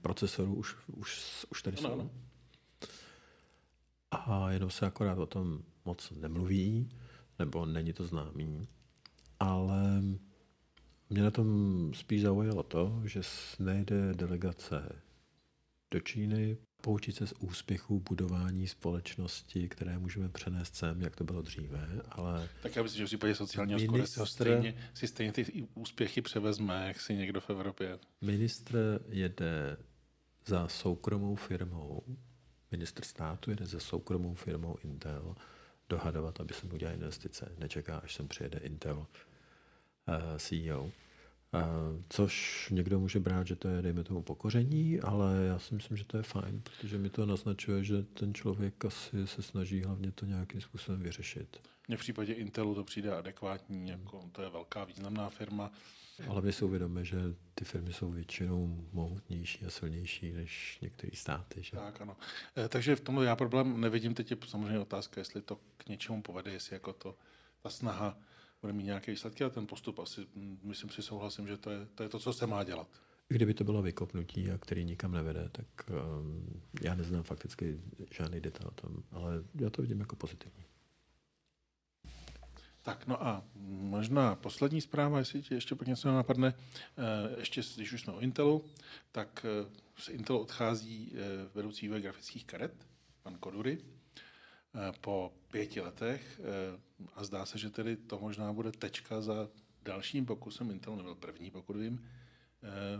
procesorů 0.00 0.54
už, 0.54 0.76
už, 0.86 1.46
už 1.50 1.62
tady 1.62 1.76
jsou. 1.76 2.10
A 4.10 4.50
jenom 4.50 4.70
se 4.70 4.86
akorát 4.86 5.18
o 5.18 5.26
tom 5.26 5.62
moc 5.84 6.10
nemluví, 6.10 6.88
nebo 7.38 7.66
není 7.66 7.92
to 7.92 8.04
známý. 8.04 8.68
Ale 9.40 10.02
mě 11.10 11.22
na 11.22 11.30
tom 11.30 11.90
spíš 11.94 12.22
zaujalo 12.22 12.62
to, 12.62 13.02
že 13.04 13.20
nejde 13.58 14.14
delegace 14.14 15.02
do 15.90 16.00
Číny, 16.00 16.56
poučit 16.84 17.16
se 17.16 17.26
z 17.26 17.32
úspěchů 17.38 18.00
budování 18.00 18.68
společnosti, 18.68 19.68
které 19.68 19.98
můžeme 19.98 20.28
přenést 20.28 20.76
sem, 20.76 21.02
jak 21.02 21.16
to 21.16 21.24
bylo 21.24 21.42
dříve, 21.42 21.88
ale... 22.08 22.48
Tak 22.62 22.76
já 22.76 22.82
myslím, 22.82 22.98
že 22.98 23.04
v 23.04 23.06
případě 23.06 23.34
sociálního 23.34 23.92
ministr... 23.92 24.26
stejně, 24.26 24.74
si 24.94 25.06
stejně 25.06 25.32
ty 25.32 25.66
úspěchy 25.74 26.22
převezme, 26.22 26.84
jak 26.86 27.00
si 27.00 27.14
někdo 27.14 27.40
v 27.40 27.50
Evropě. 27.50 27.98
Ministr 28.20 29.00
jede 29.08 29.76
za 30.46 30.68
soukromou 30.68 31.34
firmou, 31.34 32.02
ministr 32.72 33.04
státu 33.04 33.50
jede 33.50 33.66
za 33.66 33.80
soukromou 33.80 34.34
firmou 34.34 34.76
Intel 34.84 35.34
dohadovat, 35.88 36.40
aby 36.40 36.54
se 36.54 36.66
mu 36.66 36.74
udělal 36.74 36.94
investice. 36.94 37.52
Nečeká, 37.58 37.98
až 37.98 38.14
sem 38.14 38.28
přijede 38.28 38.58
Intel 38.58 38.98
uh, 38.98 39.06
eh, 40.08 40.38
CEO. 40.38 40.90
Což 42.08 42.68
někdo 42.72 43.00
může 43.00 43.20
brát, 43.20 43.46
že 43.46 43.56
to 43.56 43.68
je, 43.68 43.82
dejme 43.82 44.04
tomu, 44.04 44.22
pokoření, 44.22 45.00
ale 45.00 45.44
já 45.46 45.58
si 45.58 45.74
myslím, 45.74 45.96
že 45.96 46.04
to 46.04 46.16
je 46.16 46.22
fajn, 46.22 46.62
protože 46.62 46.98
mi 46.98 47.10
to 47.10 47.26
naznačuje, 47.26 47.84
že 47.84 48.02
ten 48.02 48.34
člověk 48.34 48.84
asi 48.84 49.26
se 49.26 49.42
snaží 49.42 49.82
hlavně 49.82 50.12
to 50.12 50.26
nějakým 50.26 50.60
způsobem 50.60 51.02
vyřešit. 51.02 51.60
Mně 51.88 51.96
v 51.96 52.00
případě 52.00 52.32
Intelu 52.32 52.74
to 52.74 52.84
přijde 52.84 53.16
adekvátní, 53.16 53.88
jako 53.88 54.28
to 54.32 54.42
je 54.42 54.50
velká 54.50 54.84
významná 54.84 55.30
firma. 55.30 55.70
Ale 56.28 56.42
my 56.42 56.52
si 56.52 56.64
uvědomíme, 56.64 57.04
že 57.04 57.16
ty 57.54 57.64
firmy 57.64 57.92
jsou 57.92 58.10
většinou 58.10 58.88
mohutnější 58.92 59.64
a 59.66 59.70
silnější 59.70 60.32
než 60.32 60.78
některé 60.82 61.16
státy. 61.16 61.62
Že? 61.62 61.76
Tak, 61.76 62.00
ano. 62.00 62.16
E, 62.56 62.68
takže 62.68 62.96
v 62.96 63.00
tom 63.00 63.22
já 63.22 63.36
problém 63.36 63.80
nevidím. 63.80 64.14
Teď 64.14 64.30
je 64.30 64.36
samozřejmě 64.46 64.78
otázka, 64.78 65.20
jestli 65.20 65.42
to 65.42 65.58
k 65.76 65.88
něčemu 65.88 66.22
povede, 66.22 66.52
jestli 66.52 66.74
jako 66.74 66.92
to, 66.92 67.16
ta 67.62 67.70
snaha 67.70 68.18
bude 68.64 68.72
mít 68.72 68.84
nějaké 68.84 69.10
výsledky 69.12 69.44
a 69.44 69.50
ten 69.50 69.66
postup 69.66 69.98
asi, 69.98 70.26
mm, 70.34 70.58
myslím 70.62 70.90
si, 70.90 71.02
souhlasím, 71.02 71.46
že 71.46 71.56
to 71.56 71.70
je, 71.70 71.86
to 71.94 72.02
je 72.02 72.08
to, 72.08 72.18
co 72.18 72.32
se 72.32 72.46
má 72.46 72.64
dělat. 72.64 72.88
Kdyby 73.28 73.54
to 73.54 73.64
bylo 73.64 73.82
vykopnutí, 73.82 74.50
a 74.50 74.58
který 74.58 74.84
nikam 74.84 75.12
nevede, 75.12 75.48
tak 75.52 75.66
um, 75.88 76.62
já 76.82 76.94
neznám 76.94 77.22
fakticky 77.22 77.80
žádný 78.10 78.40
detail 78.40 78.68
o 78.68 78.80
tom, 78.80 79.02
ale 79.10 79.44
já 79.54 79.70
to 79.70 79.82
vidím 79.82 80.00
jako 80.00 80.16
pozitivní. 80.16 80.64
Tak 82.82 83.06
no 83.06 83.26
a 83.26 83.44
možná 83.66 84.34
poslední 84.34 84.80
zpráva, 84.80 85.18
jestli 85.18 85.42
ti 85.42 85.54
ještě 85.54 85.74
pak 85.74 85.88
něco 85.88 86.08
napadne, 86.08 86.54
eh, 86.56 87.38
ještě 87.38 87.62
když 87.76 87.92
už 87.92 88.00
jsme 88.00 88.12
o 88.12 88.20
Intelu, 88.20 88.64
tak 89.12 89.46
z 89.98 90.08
eh, 90.08 90.12
Intelu 90.12 90.38
odchází 90.38 91.12
eh, 91.14 91.18
vedoucí 91.54 91.86
vývoj 91.86 92.00
grafických 92.00 92.44
karet, 92.44 92.86
pan 93.22 93.36
Kodury, 93.36 93.78
po 95.00 95.32
pěti 95.50 95.80
letech 95.80 96.40
a 97.14 97.24
zdá 97.24 97.46
se, 97.46 97.58
že 97.58 97.70
tedy 97.70 97.96
to 97.96 98.18
možná 98.18 98.52
bude 98.52 98.72
tečka 98.72 99.20
za 99.20 99.48
dalším 99.82 100.26
pokusem, 100.26 100.70
Intel 100.70 100.96
nebyl 100.96 101.14
první, 101.14 101.50
pokud 101.50 101.76
vím, 101.76 102.08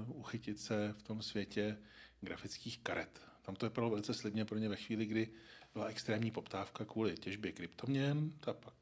uchytit 0.06 0.60
se 0.60 0.94
v 0.98 1.02
tom 1.02 1.22
světě 1.22 1.78
grafických 2.20 2.78
karet. 2.78 3.20
Tam 3.42 3.56
to 3.56 3.66
vypadalo 3.66 3.90
velice 3.90 4.14
slibně 4.14 4.44
pro 4.44 4.58
ně 4.58 4.68
ve 4.68 4.76
chvíli, 4.76 5.06
kdy 5.06 5.28
byla 5.72 5.86
extrémní 5.86 6.30
poptávka 6.30 6.84
kvůli 6.84 7.14
těžbě 7.14 7.52
kryptoměn, 7.52 8.32
ta 8.40 8.52
pak 8.52 8.74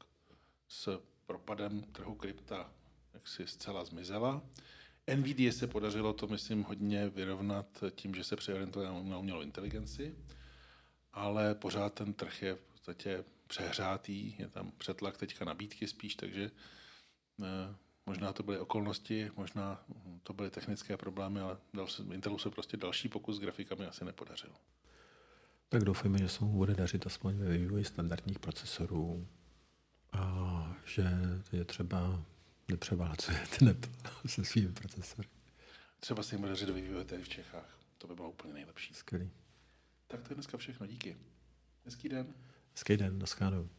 s 0.67 1.01
propadem 1.25 1.81
trhu 1.83 2.15
krypta 2.15 2.73
jaksi 3.13 3.47
zcela 3.47 3.85
zmizela. 3.85 4.41
NVIDIA 5.15 5.51
se 5.51 5.67
podařilo 5.67 6.13
to, 6.13 6.27
myslím, 6.27 6.63
hodně 6.63 7.09
vyrovnat 7.09 7.83
tím, 7.95 8.15
že 8.15 8.23
se 8.23 8.35
přeorientuje 8.35 8.87
na 8.87 9.17
umělou 9.17 9.41
inteligenci, 9.41 10.15
ale 11.13 11.55
pořád 11.55 11.93
ten 11.93 12.13
trh 12.13 12.41
je 12.41 12.57
podstatě 12.83 13.23
přehrátý, 13.47 14.35
je 14.39 14.47
tam 14.47 14.71
přetlak 14.77 15.17
teďka 15.17 15.45
nabídky 15.45 15.87
spíš, 15.87 16.15
takže 16.15 16.51
eh, 17.41 17.75
možná 18.05 18.33
to 18.33 18.43
byly 18.43 18.59
okolnosti, 18.59 19.31
možná 19.35 19.85
to 20.23 20.33
byly 20.33 20.49
technické 20.49 20.97
problémy, 20.97 21.39
ale 21.39 21.57
Intelu 22.13 22.37
se 22.37 22.49
prostě 22.49 22.77
další 22.77 23.09
pokus 23.09 23.35
s 23.35 23.39
grafikami 23.39 23.85
asi 23.85 24.05
nepodařil. 24.05 24.51
Tak 25.69 25.83
doufejme, 25.83 26.17
že 26.17 26.29
se 26.29 26.45
mu 26.45 26.51
bude 26.51 26.75
dařit 26.75 27.07
aspoň 27.07 27.35
ve 27.35 27.57
vývoji 27.57 27.85
standardních 27.85 28.39
a 30.11 30.75
že 30.85 31.03
je 31.51 31.65
třeba 31.65 32.25
nepřeválcujete 32.67 33.65
net 33.65 33.89
se 34.25 34.45
svými 34.45 34.71
procesory. 34.71 35.27
Třeba 35.99 36.23
se 36.23 36.35
jim 36.35 36.45
dařit 36.45 36.69
vyvíjet 36.69 37.07
tady 37.07 37.23
v 37.23 37.29
Čechách. 37.29 37.79
To 37.97 38.07
by 38.07 38.15
bylo 38.15 38.29
úplně 38.29 38.53
nejlepší. 38.53 38.93
Skvělý. 38.93 39.31
Tak 40.07 40.21
to 40.21 40.31
je 40.31 40.35
dneska 40.35 40.57
všechno. 40.57 40.87
Díky. 40.87 41.17
Hezký 41.85 42.09
den. 42.09 42.33
Hezký 42.73 42.97
den. 42.97 43.19
Naschledanou. 43.19 43.69